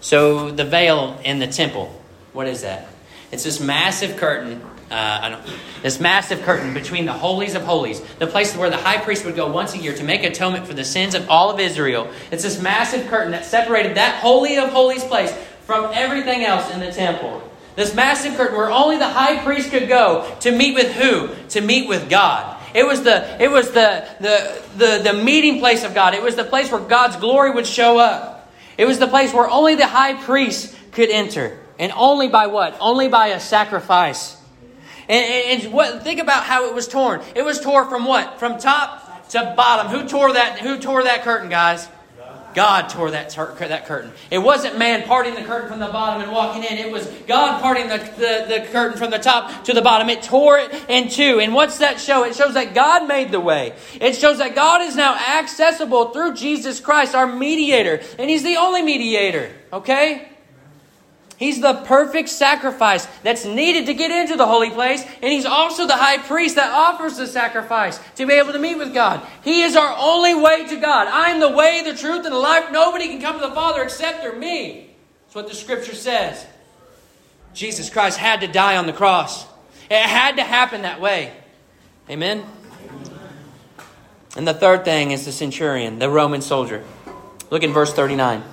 So, 0.01 0.51
the 0.51 0.65
veil 0.65 1.21
in 1.23 1.41
the 1.41 1.47
temple, 1.47 2.03
what 2.33 2.47
is 2.47 2.63
that? 2.63 2.89
It's 3.31 3.45
this 3.45 3.61
massive 3.61 4.17
curtain 4.17 4.63
uh, 4.93 5.43
this 5.83 5.99
massive 5.99 6.43
curtain 6.43 6.75
between 6.75 7.07
the 7.07 7.13
holies 7.13 7.55
of 7.55 7.63
holies, 7.63 8.01
the 8.19 8.27
place 8.27 8.57
where 8.57 8.71
the 8.71 8.77
high 8.77 8.99
priest 8.99 9.25
would 9.25 9.37
go 9.37 9.51
once 9.51 9.75
a 9.75 9.79
year 9.79 9.95
to 9.95 10.05
make 10.05 10.23
atonement 10.23 10.67
for 10.67 10.75
the 10.75 10.85
sins 10.85 11.15
of 11.15 11.29
all 11.29 11.51
of 11.51 11.59
Israel. 11.59 12.11
It's 12.31 12.43
this 12.43 12.61
massive 12.61 13.09
curtain 13.09 13.33
that 13.33 13.45
separated 13.45 13.97
that 13.97 14.21
holy 14.21 14.59
of 14.59 14.71
holies 14.71 15.05
place 15.05 15.33
from 15.65 15.91
everything 15.95 16.45
else 16.45 16.73
in 16.73 16.81
the 16.81 16.93
temple. 16.93 17.43
This 17.75 17.95
massive 17.95 18.37
curtain 18.37 18.57
where 18.57 18.71
only 18.71 18.99
the 18.99 19.09
high 19.09 19.43
priest 19.43 19.71
could 19.71 19.89
go 19.89 20.31
to 20.41 20.53
meet 20.53 20.75
with 20.75 20.93
who? 20.93 21.31
To 21.51 21.61
meet 21.61 21.89
with 21.89 22.11
God. 22.11 22.59
It 22.75 22.87
was 22.87 23.03
the 23.03 23.43
it 23.43 23.51
was 23.51 23.71
the 23.71 24.07
the 24.21 24.63
the, 24.77 25.13
the 25.13 25.13
meeting 25.13 25.59
place 25.59 25.85
of 25.85 25.95
God. 25.95 26.15
It 26.15 26.23
was 26.23 26.37
the 26.37 26.45
place 26.45 26.71
where 26.71 26.81
God's 26.81 27.17
glory 27.17 27.51
would 27.51 27.67
show 27.67 27.99
up. 27.99 28.53
It 28.79 28.87
was 28.87 28.99
the 28.99 29.07
place 29.07 29.33
where 29.33 29.49
only 29.49 29.75
the 29.75 29.87
high 29.87 30.15
priest 30.23 30.75
could 30.93 31.11
enter. 31.11 31.59
And 31.79 31.93
only 31.97 32.29
by 32.29 32.47
what? 32.47 32.77
Only 32.81 33.09
by 33.09 33.29
a 33.29 33.41
sacrifice. 33.41 34.37
And, 35.13 35.63
and, 35.63 35.73
what, 35.75 36.03
think 36.03 36.21
about 36.21 36.45
how 36.45 36.69
it 36.69 36.75
was 36.75 36.89
torn. 36.89 37.21
It 37.35 37.45
was 37.45 37.61
torn 37.61 37.91
from 37.91 38.07
what? 38.07 38.39
From 38.39 38.59
top 38.59 39.29
to 39.29 39.53
bottom. 39.55 39.93
Who 39.93 40.09
tore 40.09 40.33
that? 40.33 40.61
Who 40.61 40.79
tore 40.79 41.05
that 41.05 41.23
curtain, 41.23 41.51
guys? 41.51 41.87
God 42.55 42.89
tore 42.89 43.11
that, 43.11 43.31
that 43.31 43.87
curtain. 43.87 44.13
It 44.31 44.39
wasn't 44.39 44.79
man 44.79 45.07
parting 45.07 45.35
the 45.35 45.43
curtain 45.43 45.69
from 45.69 45.81
the 45.81 45.89
bottom 45.89 46.23
and 46.23 46.33
walking 46.33 46.65
in. 46.65 46.79
It 46.79 46.91
was 46.91 47.07
God 47.27 47.61
parting 47.61 47.89
the, 47.89 47.99
the, 47.99 48.47
the 48.49 48.67
curtain 48.71 48.97
from 48.97 49.11
the 49.11 49.19
top 49.19 49.65
to 49.65 49.75
the 49.75 49.83
bottom. 49.83 50.09
It 50.09 50.23
tore 50.23 50.59
it 50.59 50.73
in 50.89 51.09
two. 51.11 51.41
And 51.41 51.53
what's 51.55 51.79
that 51.79 52.01
show? 52.01 52.25
It 52.25 52.35
shows 52.35 52.55
that 52.55 52.75
God 52.75 53.07
made 53.07 53.33
the 53.33 53.41
way. 53.41 53.75
It 54.01 54.17
shows 54.17 54.39
that 54.39 54.55
God 54.55 54.81
is 54.83 54.97
now 54.97 55.15
accessible 55.15 56.11
through 56.11 56.35
Jesus 56.35 56.81
Christ, 56.81 57.15
our 57.15 57.27
mediator. 57.27 58.03
And 58.19 58.31
He's 58.31 58.43
the 58.43 58.57
only 58.57 58.83
mediator. 58.83 59.53
Okay? 59.73 60.32
He's 61.43 61.61
the 61.61 61.75
perfect 61.75 62.29
sacrifice 62.29 63.07
that's 63.25 63.45
needed 63.45 63.87
to 63.87 63.95
get 63.95 64.13
into 64.13 64.37
the 64.37 64.47
holy 64.47 64.71
place, 64.71 65.03
and 65.03 65.33
He's 65.33 65.45
also 65.45 65.89
the 65.89 65.97
high 65.97 66.19
priest 66.19 66.55
that 66.55 66.71
offers 66.71 67.17
the 67.17 67.27
sacrifice 67.27 67.99
to 68.15 68.27
be 68.27 68.35
able 68.35 68.53
to 68.53 68.61
meet 68.61 68.77
with 68.79 68.95
God. 68.95 69.27
He 69.43 69.63
is 69.63 69.75
our 69.75 69.93
only 69.99 70.37
way 70.37 70.69
to 70.69 70.77
God. 70.77 71.09
I'm 71.11 71.41
the 71.41 71.49
way, 71.49 71.83
the 71.85 71.97
truth, 71.97 72.25
and 72.25 72.33
the 72.33 72.39
life. 72.39 72.71
Nobody 72.71 73.09
can 73.09 73.21
come 73.21 73.41
to 73.41 73.49
the 73.49 73.55
Father 73.57 73.83
except 73.83 74.23
through 74.23 74.39
me. 74.39 74.95
That's 75.25 75.35
what 75.35 75.49
the 75.49 75.57
Scripture 75.57 75.97
says. 75.97 76.47
Jesus 77.55 77.91
Christ 77.91 78.19
had 78.19 78.43
to 78.43 78.47
die 78.47 78.77
on 78.77 78.87
the 78.87 78.93
cross, 78.93 79.45
it 79.91 79.99
had 79.99 80.37
to 80.37 80.45
happen 80.45 80.83
that 80.83 81.01
way. 81.01 81.33
Amen? 82.09 82.47
And 84.37 84.47
the 84.47 84.55
third 84.55 84.85
thing 84.85 85.11
is 85.11 85.25
the 85.25 85.33
centurion, 85.33 85.99
the 85.99 86.09
Roman 86.09 86.41
soldier. 86.41 86.85
Look 87.51 87.65
in 87.65 87.73
verse 87.73 87.93
39. 87.93 88.45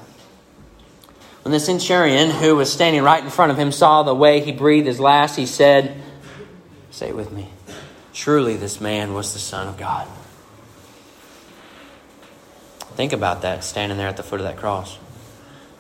When 1.43 1.51
the 1.53 1.59
centurion, 1.59 2.29
who 2.29 2.55
was 2.55 2.71
standing 2.71 3.01
right 3.01 3.23
in 3.23 3.29
front 3.29 3.51
of 3.51 3.57
him, 3.57 3.71
saw 3.71 4.03
the 4.03 4.13
way 4.13 4.41
he 4.41 4.51
breathed 4.51 4.87
his 4.87 4.99
last, 4.99 5.35
he 5.35 5.45
said, 5.45 6.01
Say 6.91 7.09
it 7.09 7.15
with 7.15 7.31
me. 7.31 7.49
Truly, 8.13 8.57
this 8.57 8.81
man 8.81 9.13
was 9.13 9.33
the 9.33 9.39
Son 9.39 9.67
of 9.67 9.77
God. 9.77 10.07
Think 12.95 13.13
about 13.13 13.43
that, 13.43 13.63
standing 13.63 13.97
there 13.97 14.09
at 14.09 14.17
the 14.17 14.23
foot 14.23 14.41
of 14.41 14.45
that 14.45 14.57
cross. 14.57 14.97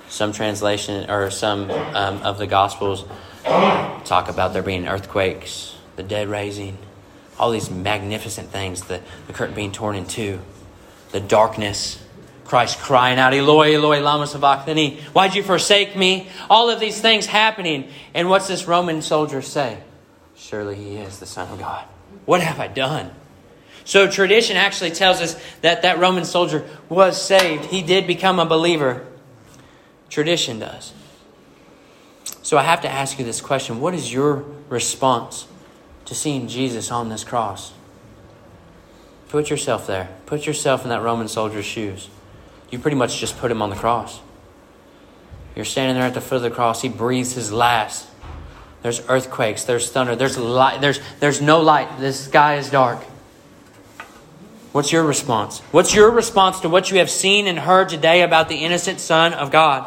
Some 0.07 0.31
translation 0.31 1.09
or 1.09 1.29
some 1.29 1.69
um, 1.69 2.21
of 2.23 2.37
the 2.37 2.47
Gospels 2.47 3.03
talk 3.43 4.29
about 4.29 4.53
there 4.53 4.63
being 4.63 4.87
earthquakes, 4.87 5.75
the 5.97 6.03
dead 6.03 6.29
raising, 6.29 6.77
all 7.37 7.51
these 7.51 7.69
magnificent 7.69 8.49
things, 8.49 8.83
the, 8.83 9.01
the 9.27 9.33
curtain 9.33 9.55
being 9.55 9.71
torn 9.71 9.95
in 9.95 10.05
two, 10.05 10.39
the 11.11 11.19
darkness 11.19 12.01
Christ 12.49 12.79
crying 12.79 13.19
out, 13.19 13.35
Eloi, 13.35 13.75
Eloi, 13.75 14.01
lama 14.01 14.25
sabachthani. 14.25 14.99
Why'd 15.13 15.35
you 15.35 15.43
forsake 15.43 15.95
me? 15.95 16.27
All 16.49 16.71
of 16.71 16.79
these 16.79 16.99
things 16.99 17.27
happening. 17.27 17.89
And 18.15 18.27
what's 18.27 18.47
this 18.47 18.65
Roman 18.65 19.03
soldier 19.03 19.43
say? 19.43 19.77
Surely 20.35 20.73
he 20.73 20.95
is 20.95 21.19
the 21.19 21.27
Son 21.27 21.47
of 21.51 21.59
God. 21.59 21.85
What 22.25 22.41
have 22.41 22.59
I 22.59 22.67
done? 22.67 23.11
So 23.85 24.09
tradition 24.09 24.57
actually 24.57 24.89
tells 24.89 25.21
us 25.21 25.39
that 25.61 25.83
that 25.83 25.99
Roman 25.99 26.25
soldier 26.25 26.67
was 26.89 27.21
saved. 27.21 27.65
He 27.65 27.83
did 27.83 28.07
become 28.07 28.39
a 28.39 28.47
believer. 28.47 29.05
Tradition 30.09 30.57
does. 30.57 30.91
So 32.41 32.57
I 32.57 32.63
have 32.63 32.81
to 32.81 32.89
ask 32.89 33.19
you 33.19 33.25
this 33.25 33.41
question 33.41 33.79
What 33.79 33.93
is 33.93 34.11
your 34.11 34.43
response 34.69 35.45
to 36.05 36.15
seeing 36.15 36.47
Jesus 36.47 36.89
on 36.89 37.09
this 37.09 37.23
cross? 37.23 37.73
Put 39.27 39.51
yourself 39.51 39.85
there. 39.85 40.09
Put 40.25 40.47
yourself 40.47 40.81
in 40.81 40.89
that 40.89 41.03
Roman 41.03 41.27
soldier's 41.27 41.65
shoes. 41.65 42.09
You 42.71 42.79
pretty 42.79 42.97
much 42.97 43.19
just 43.19 43.37
put 43.37 43.51
him 43.51 43.61
on 43.61 43.69
the 43.69 43.75
cross. 43.75 44.19
You're 45.55 45.65
standing 45.65 45.95
there 45.95 46.05
at 46.05 46.13
the 46.13 46.21
foot 46.21 46.37
of 46.37 46.41
the 46.43 46.51
cross. 46.51 46.81
He 46.81 46.89
breathes 46.89 47.33
his 47.33 47.51
last. 47.51 48.07
There's 48.81 49.01
earthquakes. 49.09 49.63
There's 49.63 49.91
thunder. 49.91 50.15
There's 50.15 50.37
light. 50.37 50.79
There's, 50.79 50.99
there's 51.19 51.41
no 51.41 51.61
light. 51.61 51.99
The 51.99 52.13
sky 52.13 52.55
is 52.55 52.69
dark. 52.69 53.03
What's 54.71 54.91
your 54.91 55.03
response? 55.03 55.59
What's 55.71 55.95
your 55.95 56.11
response 56.11 56.59
to 56.61 56.69
what 56.69 56.91
you 56.91 56.99
have 56.99 57.09
seen 57.09 57.47
and 57.47 57.57
heard 57.57 57.89
today 57.89 58.21
about 58.21 58.49
the 58.49 58.57
innocent 58.57 58.99
Son 58.99 59.33
of 59.33 59.51
God? 59.51 59.83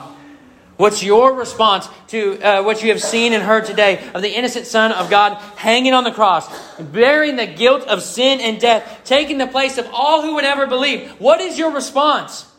What's 0.76 1.02
your 1.02 1.34
response 1.34 1.88
to 2.08 2.40
uh, 2.42 2.62
what 2.64 2.82
you 2.82 2.88
have 2.88 3.00
seen 3.00 3.32
and 3.32 3.42
heard 3.42 3.66
today 3.66 4.10
of 4.14 4.22
the 4.22 4.34
innocent 4.34 4.66
Son 4.66 4.90
of 4.90 5.08
God 5.08 5.36
hanging 5.56 5.92
on 5.92 6.02
the 6.02 6.10
cross, 6.10 6.48
bearing 6.80 7.36
the 7.36 7.46
guilt 7.46 7.86
of 7.86 8.02
sin 8.02 8.40
and 8.40 8.60
death, 8.60 9.02
taking 9.04 9.38
the 9.38 9.46
place 9.46 9.78
of 9.78 9.88
all 9.92 10.22
who 10.22 10.34
would 10.34 10.44
ever 10.44 10.66
believe? 10.66 11.08
What 11.20 11.40
is 11.40 11.56
your 11.56 11.70
response? 11.70 12.51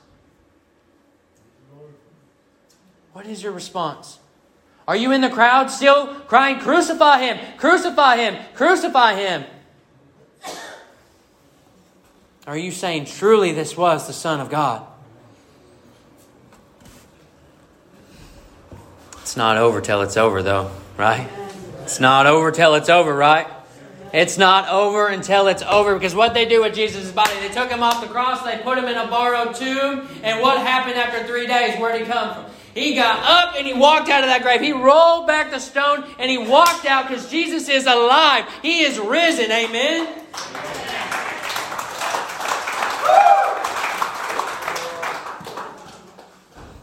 What 3.13 3.27
is 3.27 3.43
your 3.43 3.51
response? 3.51 4.17
Are 4.87 4.95
you 4.95 5.11
in 5.11 5.21
the 5.21 5.29
crowd 5.29 5.69
still 5.69 6.07
crying, 6.21 6.59
Crucify 6.59 7.19
him, 7.19 7.57
crucify 7.57 8.17
him, 8.17 8.43
crucify 8.55 9.13
him? 9.15 9.43
Are 12.45 12.57
you 12.57 12.71
saying, 12.71 13.05
Truly, 13.05 13.53
this 13.53 13.77
was 13.77 14.07
the 14.07 14.13
Son 14.13 14.41
of 14.41 14.49
God? 14.49 14.85
It's 19.21 19.37
not 19.37 19.57
over 19.57 19.79
till 19.79 20.01
it's 20.01 20.17
over, 20.17 20.43
though, 20.43 20.71
right? 20.97 21.29
It's 21.83 21.99
not 21.99 22.25
over 22.25 22.51
till 22.51 22.75
it's 22.75 22.89
over, 22.89 23.15
right? 23.15 23.47
It's 24.11 24.37
not 24.37 24.67
over 24.69 25.07
until 25.07 25.47
it's 25.47 25.63
over 25.63 25.93
because 25.93 26.13
what 26.13 26.33
they 26.33 26.45
do 26.45 26.61
with 26.61 26.75
Jesus' 26.75 27.11
body, 27.11 27.31
they 27.39 27.49
took 27.49 27.69
him 27.69 27.81
off 27.81 28.01
the 28.01 28.07
cross, 28.07 28.43
they 28.43 28.57
put 28.57 28.77
him 28.77 28.85
in 28.85 28.97
a 28.97 29.07
borrowed 29.07 29.55
tomb, 29.55 30.07
and 30.23 30.41
what 30.41 30.57
happened 30.59 30.95
after 30.95 31.25
three 31.25 31.47
days? 31.47 31.79
Where'd 31.79 31.99
he 31.99 32.05
come 32.05 32.33
from? 32.33 32.52
He 32.73 32.95
got 32.95 33.19
up 33.23 33.55
and 33.55 33.67
he 33.67 33.73
walked 33.73 34.09
out 34.09 34.23
of 34.23 34.29
that 34.29 34.41
grave. 34.41 34.61
He 34.61 34.71
rolled 34.71 35.27
back 35.27 35.51
the 35.51 35.59
stone 35.59 36.05
and 36.17 36.29
he 36.29 36.39
walked 36.39 36.85
out 36.85 37.07
because 37.07 37.29
Jesus 37.29 37.69
is 37.69 37.85
alive. 37.85 38.45
He 38.61 38.81
is 38.81 38.97
risen. 38.99 39.51
Amen. 39.51 40.07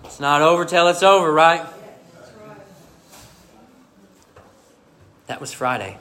It's 0.05 0.21
not 0.21 0.43
over 0.43 0.65
till 0.65 0.87
it's 0.89 1.03
over, 1.03 1.33
right? 1.33 1.67
That 5.27 5.41
was 5.41 5.53
Friday. 5.53 5.99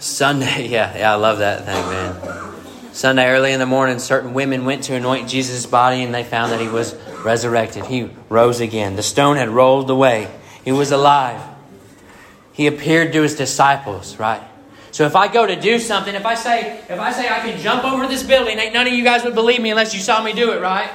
Sunday, 0.00 0.68
yeah, 0.70 0.96
yeah, 0.96 1.12
I 1.12 1.16
love 1.16 1.38
that 1.38 1.64
thing, 1.64 1.88
man. 1.88 2.47
Sunday, 2.98 3.30
early 3.30 3.52
in 3.52 3.60
the 3.60 3.66
morning, 3.66 4.00
certain 4.00 4.34
women 4.34 4.64
went 4.64 4.82
to 4.82 4.94
anoint 4.96 5.28
Jesus' 5.28 5.66
body 5.66 6.02
and 6.02 6.12
they 6.12 6.24
found 6.24 6.50
that 6.50 6.60
he 6.60 6.66
was 6.66 6.96
resurrected. 7.22 7.86
He 7.86 8.10
rose 8.28 8.58
again. 8.58 8.96
The 8.96 9.04
stone 9.04 9.36
had 9.36 9.50
rolled 9.50 9.88
away. 9.88 10.28
He 10.64 10.72
was 10.72 10.90
alive. 10.90 11.40
He 12.52 12.66
appeared 12.66 13.12
to 13.12 13.22
his 13.22 13.36
disciples, 13.36 14.18
right? 14.18 14.42
So 14.90 15.06
if 15.06 15.14
I 15.14 15.32
go 15.32 15.46
to 15.46 15.54
do 15.54 15.78
something, 15.78 16.12
if 16.12 16.26
I 16.26 16.34
say, 16.34 16.80
if 16.88 16.98
I 16.98 17.12
say 17.12 17.28
I 17.28 17.38
can 17.38 17.60
jump 17.60 17.84
over 17.84 18.08
this 18.08 18.24
building, 18.24 18.58
ain't 18.58 18.74
none 18.74 18.88
of 18.88 18.92
you 18.92 19.04
guys 19.04 19.22
would 19.22 19.36
believe 19.36 19.62
me 19.62 19.70
unless 19.70 19.94
you 19.94 20.00
saw 20.00 20.20
me 20.20 20.32
do 20.32 20.50
it, 20.50 20.60
right? 20.60 20.90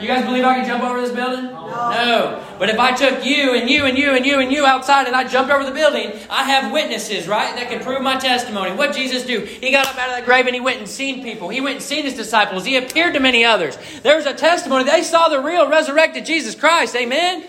You 0.00 0.06
guys 0.06 0.24
believe 0.24 0.44
I 0.44 0.54
can 0.54 0.66
jump 0.66 0.84
over 0.84 1.00
this 1.00 1.10
building? 1.10 1.46
No. 1.46 1.90
no. 1.90 2.44
But 2.58 2.68
if 2.68 2.78
I 2.78 2.92
took 2.92 3.24
you 3.24 3.54
and 3.54 3.68
you 3.68 3.84
and 3.84 3.98
you 3.98 4.12
and 4.12 4.24
you 4.24 4.38
and 4.38 4.52
you 4.52 4.64
outside 4.64 5.06
and 5.06 5.16
I 5.16 5.26
jumped 5.26 5.50
over 5.50 5.64
the 5.64 5.72
building, 5.72 6.12
I 6.30 6.44
have 6.44 6.72
witnesses, 6.72 7.26
right, 7.26 7.54
that 7.56 7.68
can 7.68 7.82
prove 7.82 8.00
my 8.00 8.16
testimony. 8.16 8.72
What 8.72 8.94
Jesus 8.94 9.24
do? 9.24 9.40
He 9.40 9.72
got 9.72 9.86
up 9.86 9.96
out 9.96 10.08
of 10.10 10.16
that 10.16 10.24
grave 10.24 10.46
and 10.46 10.54
he 10.54 10.60
went 10.60 10.78
and 10.78 10.88
seen 10.88 11.24
people. 11.24 11.48
He 11.48 11.60
went 11.60 11.76
and 11.76 11.84
seen 11.84 12.04
his 12.04 12.14
disciples. 12.14 12.64
He 12.64 12.76
appeared 12.76 13.14
to 13.14 13.20
many 13.20 13.44
others. 13.44 13.76
There's 14.02 14.26
a 14.26 14.34
testimony. 14.34 14.84
They 14.84 15.02
saw 15.02 15.28
the 15.28 15.40
real 15.40 15.68
resurrected 15.68 16.24
Jesus 16.24 16.54
Christ. 16.54 16.94
Amen. 16.94 17.44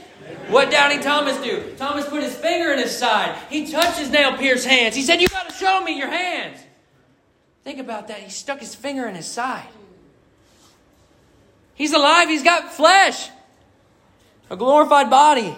What 0.50 0.72
Doubting 0.72 1.02
Thomas 1.02 1.38
do? 1.38 1.76
Thomas 1.78 2.08
put 2.10 2.24
his 2.24 2.36
finger 2.36 2.72
in 2.72 2.80
his 2.80 2.98
side. 2.98 3.38
He 3.52 3.72
touched 3.72 4.00
his 4.00 4.10
nail 4.10 4.36
pierced 4.36 4.66
hands. 4.66 4.96
He 4.96 5.04
said, 5.04 5.22
You 5.22 5.28
got 5.28 5.48
to 5.48 5.56
show 5.56 5.82
me 5.82 5.96
your 5.96 6.10
hands. 6.10 6.60
Think 7.64 7.80
about 7.80 8.08
that. 8.08 8.18
He 8.18 8.32
stuck 8.32 8.60
his 8.60 8.74
finger 8.74 9.08
in 9.08 9.14
his 9.14 9.28
side. 9.28 9.68
He's 11.80 11.94
alive, 11.94 12.28
he's 12.28 12.44
got 12.44 12.74
flesh, 12.74 13.30
a 14.50 14.58
glorified 14.58 15.10
body. 15.10 15.56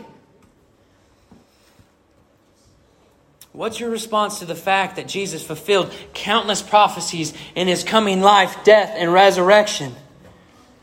What's 3.53 3.79
your 3.79 3.89
response 3.89 4.37
to 4.37 4.45
the 4.45 4.53
fact 4.53 4.97
that 4.97 5.07
Jesus 5.07 5.43
fulfilled 5.43 5.91
countless 6.13 6.61
prophecies 6.61 7.33
in 7.55 7.67
his 7.67 7.83
coming 7.83 8.21
life, 8.21 8.63
death, 8.63 8.93
and 8.95 9.11
resurrection? 9.11 9.95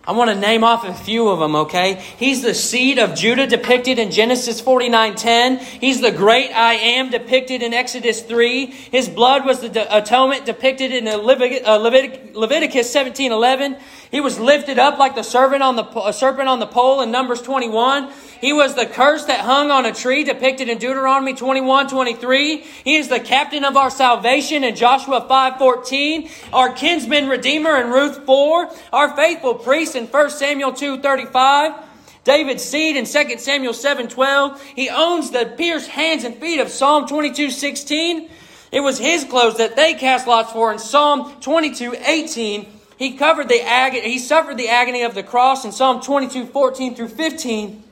I 0.09 0.13
want 0.13 0.31
to 0.31 0.37
name 0.37 0.65
off 0.65 0.85
a 0.85 0.95
few 0.95 1.29
of 1.29 1.39
them, 1.39 1.55
okay? 1.55 2.03
He's 2.17 2.41
the 2.41 2.55
seed 2.55 2.99
of 2.99 3.15
Judah 3.15 3.47
depicted 3.47 3.99
in 3.99 4.11
Genesis 4.11 4.59
49:10. 4.59 5.59
He's 5.59 6.01
the 6.01 6.11
great 6.11 6.51
I 6.51 6.75
am 6.75 7.11
depicted 7.11 7.63
in 7.63 7.75
Exodus 7.75 8.23
3. 8.23 8.67
His 8.67 9.09
blood 9.09 9.45
was 9.45 9.61
the 9.61 9.97
atonement 9.97 10.47
depicted 10.47 10.93
in 10.93 11.07
uh, 11.07 11.17
Leviticus 11.19 12.93
17:11. 12.93 13.79
He 14.11 14.21
was 14.21 14.39
lifted 14.41 14.79
up 14.79 14.99
like 14.99 15.15
the 15.15 15.23
serpent 15.23 15.63
on 15.63 15.77
the 15.77 16.13
serpent 16.13 16.49
on 16.49 16.61
the 16.61 16.67
pole 16.67 17.03
in 17.03 17.11
Numbers 17.11 17.43
21. 17.43 18.11
He 18.41 18.53
was 18.53 18.75
the 18.75 18.87
curse 18.87 19.25
that 19.27 19.41
hung 19.41 19.71
on 19.71 19.85
a 19.85 19.93
tree 19.93 20.25
depicted 20.25 20.69
in 20.69 20.79
Deuteronomy 20.79 21.35
21, 21.35 21.89
23. 21.89 22.59
He 22.59 22.97
is 22.97 23.09
the 23.09 23.21
captain 23.21 23.65
of 23.65 23.77
our 23.77 23.91
salvation 23.91 24.65
in 24.65 24.77
Joshua 24.77 25.27
5, 25.29 25.59
14. 25.59 26.31
Our 26.53 26.73
kinsman 26.73 27.29
redeemer 27.29 27.77
in 27.81 27.91
Ruth 27.91 28.25
4. 28.25 28.71
Our 28.93 29.15
faithful 29.15 29.55
priest 29.55 29.95
in 29.95 30.07
1 30.07 30.31
Samuel 30.31 30.73
2, 30.73 31.01
35. 31.01 31.85
David's 32.25 32.63
seed 32.63 32.97
in 32.97 33.05
2 33.05 33.39
Samuel 33.39 33.75
7, 33.75 34.09
12. 34.09 34.63
He 34.63 34.89
owns 34.89 35.31
the 35.31 35.53
pierced 35.57 35.89
hands 35.89 36.25
and 36.25 36.37
feet 36.37 36.61
of 36.61 36.71
Psalm 36.71 37.07
22, 37.07 37.51
16. 37.51 38.31
It 38.71 38.81
was 38.81 38.99
his 38.99 39.25
clothes 39.25 39.59
that 39.59 39.77
they 39.77 39.95
cast 39.95 40.27
lots 40.27 40.53
for 40.53 40.73
in 40.73 40.79
Psalm 40.79 41.41
22, 41.41 41.95
18. 42.05 42.78
He 42.99 43.13
covered 43.13 43.49
the 43.49 43.63
agony, 43.63 44.11
he 44.11 44.19
suffered 44.19 44.59
the 44.59 44.69
agony 44.69 45.03
of 45.03 45.15
the 45.15 45.23
cross 45.23 45.65
in 45.65 45.71
Psalm 45.71 46.01
22, 46.01 46.47
14 46.47 46.97
through 46.97 47.09
15. 47.09 47.85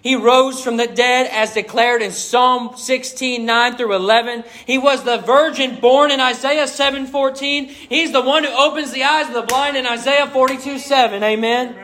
He 0.00 0.14
rose 0.14 0.62
from 0.62 0.78
the 0.78 0.86
dead 0.86 1.28
as 1.30 1.52
declared 1.52 2.00
in 2.00 2.12
Psalm 2.12 2.76
16, 2.76 3.44
9 3.44 3.76
through 3.76 3.94
11. 3.94 4.44
He 4.66 4.78
was 4.78 5.02
the 5.02 5.18
virgin 5.18 5.80
born 5.80 6.10
in 6.10 6.18
Isaiah 6.18 6.66
7, 6.66 7.06
14. 7.06 7.66
He's 7.66 8.12
the 8.12 8.22
one 8.22 8.44
who 8.44 8.50
opens 8.50 8.92
the 8.92 9.04
eyes 9.04 9.28
of 9.28 9.34
the 9.34 9.42
blind 9.42 9.76
in 9.76 9.86
Isaiah 9.86 10.28
42, 10.28 10.78
7. 10.78 11.22
Amen. 11.22 11.76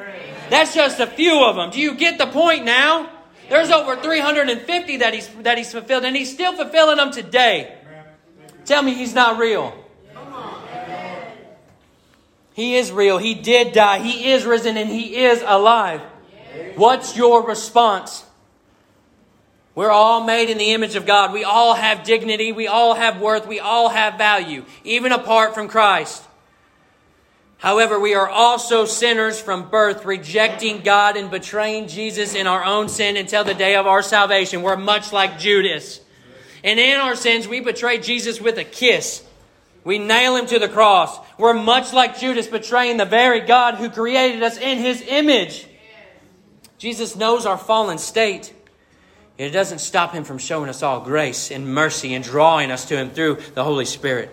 That's 0.48 0.74
just 0.74 1.00
a 1.00 1.06
few 1.06 1.44
of 1.44 1.56
them. 1.56 1.70
Do 1.70 1.80
you 1.80 1.94
get 1.94 2.16
the 2.16 2.26
point 2.26 2.64
now? 2.64 3.10
There's 3.50 3.70
over 3.70 3.96
350 3.96 4.96
that 4.98 5.12
he's, 5.12 5.28
that 5.42 5.58
he's 5.58 5.70
fulfilled, 5.70 6.04
and 6.04 6.16
he's 6.16 6.32
still 6.32 6.54
fulfilling 6.54 6.96
them 6.96 7.10
today. 7.10 7.76
Tell 8.64 8.82
me 8.82 8.94
he's 8.94 9.14
not 9.14 9.38
real. 9.38 9.83
He 12.54 12.76
is 12.76 12.90
real. 12.90 13.18
He 13.18 13.34
did 13.34 13.72
die. 13.72 13.98
He 13.98 14.30
is 14.30 14.46
risen 14.46 14.76
and 14.76 14.88
He 14.88 15.24
is 15.24 15.42
alive. 15.44 16.00
What's 16.76 17.16
your 17.16 17.46
response? 17.46 18.24
We're 19.74 19.90
all 19.90 20.22
made 20.22 20.50
in 20.50 20.58
the 20.58 20.72
image 20.72 20.94
of 20.94 21.04
God. 21.04 21.32
We 21.32 21.42
all 21.42 21.74
have 21.74 22.04
dignity. 22.04 22.52
We 22.52 22.68
all 22.68 22.94
have 22.94 23.20
worth. 23.20 23.48
We 23.48 23.58
all 23.58 23.88
have 23.88 24.16
value, 24.18 24.64
even 24.84 25.10
apart 25.10 25.52
from 25.54 25.68
Christ. 25.68 26.22
However, 27.58 27.98
we 27.98 28.14
are 28.14 28.28
also 28.28 28.84
sinners 28.84 29.40
from 29.40 29.70
birth, 29.70 30.04
rejecting 30.04 30.82
God 30.82 31.16
and 31.16 31.30
betraying 31.30 31.88
Jesus 31.88 32.34
in 32.34 32.46
our 32.46 32.62
own 32.62 32.88
sin 32.88 33.16
until 33.16 33.42
the 33.42 33.54
day 33.54 33.74
of 33.74 33.86
our 33.86 34.02
salvation. 34.02 34.62
We're 34.62 34.76
much 34.76 35.12
like 35.12 35.38
Judas. 35.38 36.00
And 36.62 36.78
in 36.78 37.00
our 37.00 37.16
sins, 37.16 37.48
we 37.48 37.60
betray 37.60 37.98
Jesus 37.98 38.40
with 38.40 38.58
a 38.58 38.64
kiss. 38.64 39.24
We 39.84 39.98
nail 39.98 40.36
him 40.36 40.46
to 40.46 40.58
the 40.58 40.68
cross. 40.68 41.18
We're 41.38 41.52
much 41.52 41.92
like 41.92 42.18
Judas 42.18 42.46
betraying 42.46 42.96
the 42.96 43.04
very 43.04 43.40
God 43.40 43.74
who 43.74 43.90
created 43.90 44.42
us 44.42 44.56
in 44.56 44.78
his 44.78 45.02
image. 45.02 45.66
Jesus 46.78 47.14
knows 47.16 47.46
our 47.46 47.58
fallen 47.58 47.98
state. 47.98 48.52
It 49.36 49.50
doesn't 49.50 49.80
stop 49.80 50.12
him 50.12 50.24
from 50.24 50.38
showing 50.38 50.70
us 50.70 50.82
all 50.82 51.00
grace 51.00 51.50
and 51.50 51.72
mercy 51.72 52.14
and 52.14 52.24
drawing 52.24 52.70
us 52.70 52.86
to 52.86 52.96
him 52.96 53.10
through 53.10 53.38
the 53.54 53.64
Holy 53.64 53.84
Spirit. 53.84 54.30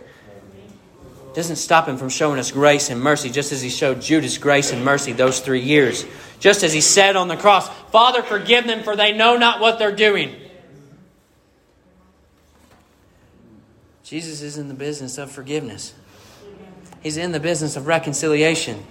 It 1.31 1.35
doesn't 1.35 1.55
stop 1.55 1.87
him 1.87 1.97
from 1.97 2.09
showing 2.09 2.39
us 2.39 2.51
grace 2.51 2.89
and 2.89 3.01
mercy, 3.01 3.29
just 3.29 3.51
as 3.51 3.61
he 3.61 3.69
showed 3.69 4.01
Judas 4.01 4.37
grace 4.37 4.71
and 4.71 4.83
mercy 4.83 5.13
those 5.13 5.39
three 5.39 5.61
years. 5.61 6.05
Just 6.39 6.63
as 6.63 6.73
he 6.73 6.81
said 6.81 7.15
on 7.15 7.29
the 7.29 7.37
cross, 7.37 7.69
Father, 7.91 8.21
forgive 8.21 8.67
them, 8.67 8.83
for 8.83 8.95
they 8.95 9.13
know 9.13 9.37
not 9.37 9.59
what 9.59 9.79
they're 9.79 9.95
doing. 9.95 10.35
Jesus 14.11 14.41
is 14.41 14.57
in 14.57 14.67
the 14.67 14.73
business 14.73 15.17
of 15.17 15.31
forgiveness. 15.31 15.93
He's 17.01 17.15
in 17.15 17.31
the 17.31 17.39
business 17.39 17.77
of 17.77 17.87
reconciliation. 17.87 18.83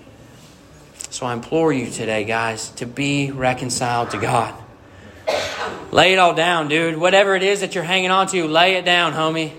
So 1.10 1.26
I 1.26 1.34
implore 1.34 1.74
you 1.74 1.90
today, 1.90 2.24
guys, 2.24 2.70
to 2.76 2.86
be 2.86 3.30
reconciled 3.30 4.12
to 4.12 4.16
God. 4.16 4.54
Lay 5.90 6.14
it 6.14 6.18
all 6.18 6.32
down, 6.32 6.68
dude. 6.68 6.96
Whatever 6.96 7.36
it 7.36 7.42
is 7.42 7.60
that 7.60 7.74
you're 7.74 7.84
hanging 7.84 8.10
on 8.10 8.28
to, 8.28 8.48
lay 8.48 8.76
it 8.76 8.86
down, 8.86 9.12
homie. 9.12 9.52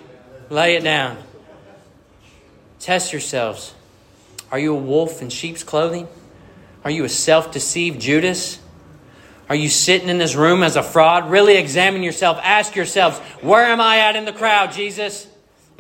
Lay 0.50 0.78
it 0.78 0.84
down. 0.84 1.16
Test 2.80 3.14
yourselves. 3.14 3.76
Are 4.52 4.58
you 4.58 4.76
a 4.76 4.80
wolf 4.80 5.22
in 5.22 5.30
sheep's 5.30 5.64
clothing? 5.64 6.08
Are 6.84 6.90
you 6.90 7.04
a 7.04 7.10
self 7.10 7.52
deceived 7.52 8.02
Judas? 8.02 8.58
Are 9.48 9.54
you 9.56 9.70
sitting 9.70 10.10
in 10.10 10.18
this 10.18 10.34
room 10.34 10.64
as 10.64 10.76
a 10.76 10.82
fraud? 10.82 11.30
Really 11.30 11.58
examine 11.58 12.02
yourself. 12.02 12.40
Ask 12.42 12.76
yourselves, 12.76 13.20
where 13.42 13.66
am 13.66 13.80
I 13.80 14.00
at 14.00 14.16
in 14.16 14.26
the 14.26 14.34
crowd, 14.34 14.72
Jesus? 14.72 15.28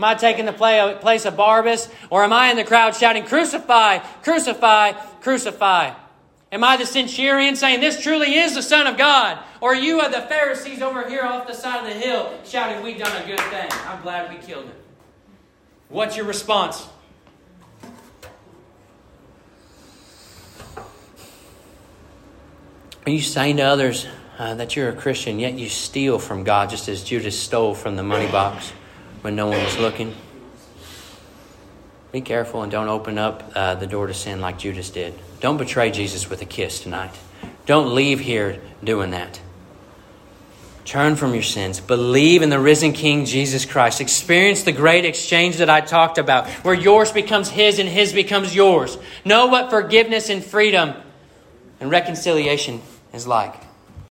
Am 0.02 0.06
I 0.06 0.16
taking 0.16 0.46
the 0.46 0.98
place 1.00 1.26
of 1.26 1.38
Barabbas? 1.38 1.88
Or 2.10 2.24
am 2.24 2.34
I 2.34 2.50
in 2.50 2.58
the 2.58 2.64
crowd 2.64 2.96
shouting, 2.96 3.24
Crucify, 3.24 4.00
crucify, 4.24 4.94
crucify? 5.22 5.94
Am 6.52 6.64
I 6.64 6.76
the 6.78 6.88
centurion 6.88 7.56
saying, 7.56 7.82
This 7.82 8.02
truly 8.02 8.34
is 8.34 8.56
the 8.56 8.64
Son 8.64 8.88
of 8.88 8.98
God? 8.98 9.38
Or 9.62 9.76
you 9.76 10.00
are 10.00 10.10
the 10.10 10.22
Pharisees 10.22 10.82
over 10.82 11.08
here 11.08 11.22
off 11.22 11.46
the 11.46 11.54
side 11.54 11.86
of 11.86 11.94
the 11.94 12.00
hill 12.00 12.34
shouting, 12.44 12.82
We've 12.82 12.98
done 12.98 13.16
a 13.16 13.28
good 13.28 13.40
thing. 13.40 13.70
I'm 13.86 14.02
glad 14.02 14.32
we 14.32 14.44
killed 14.44 14.66
him. 14.66 14.74
What's 15.90 16.18
your 16.18 16.26
response? 16.26 16.88
Are 23.06 23.12
you 23.12 23.22
saying 23.22 23.58
to 23.58 23.64
others 23.64 24.08
uh, 24.40 24.56
that 24.56 24.76
you're 24.76 24.90
a 24.90 24.96
Christian, 24.96 25.40
yet 25.40 25.54
you 25.54 25.70
steal 25.70 26.18
from 26.18 26.44
God 26.44 26.72
just 26.72 26.90
as 26.90 27.04
Judas 27.04 27.40
stole 27.40 27.76
from 27.76 27.98
the 27.98 28.04
money 28.04 28.32
box? 28.32 28.74
When 29.22 29.36
no 29.36 29.48
one 29.48 29.64
was 29.64 29.78
looking. 29.78 30.16
Be 32.12 32.22
careful 32.22 32.62
and 32.64 32.72
don't 32.72 32.90
open 32.90 33.18
up 33.18 33.52
uh, 33.56 33.76
the 33.76 33.88
door 33.88 34.08
to 34.08 34.14
sin 34.14 34.42
like 34.42 34.60
Judas 34.60 34.90
did. 34.90 35.14
Don't 35.40 35.58
betray 35.58 35.92
Jesus 35.92 36.30
with 36.30 36.42
a 36.42 36.46
kiss 36.46 36.82
tonight. 36.82 37.18
Don't 37.66 37.96
leave 37.96 38.20
here 38.20 38.62
doing 38.84 39.12
that. 39.12 39.40
Turn 40.84 41.16
from 41.16 41.34
your 41.34 41.44
sins. 41.44 41.80
Believe 41.80 42.42
in 42.42 42.50
the 42.50 42.60
risen 42.60 42.92
King 42.92 43.26
Jesus 43.26 43.66
Christ. 43.66 44.02
Experience 44.02 44.64
the 44.64 44.72
great 44.72 45.06
exchange 45.06 45.58
that 45.58 45.70
I 45.70 45.80
talked 45.80 46.18
about, 46.18 46.50
where 46.66 46.74
yours 46.74 47.12
becomes 47.12 47.50
His 47.50 47.80
and 47.80 47.88
His 47.88 48.12
becomes 48.12 48.54
yours. 48.54 48.98
Know 49.24 49.48
what 49.48 49.70
forgiveness 49.70 50.30
and 50.30 50.44
freedom 50.44 50.94
and 51.80 51.90
reconciliation 51.92 52.82
is 53.14 53.26
like. 53.26 53.56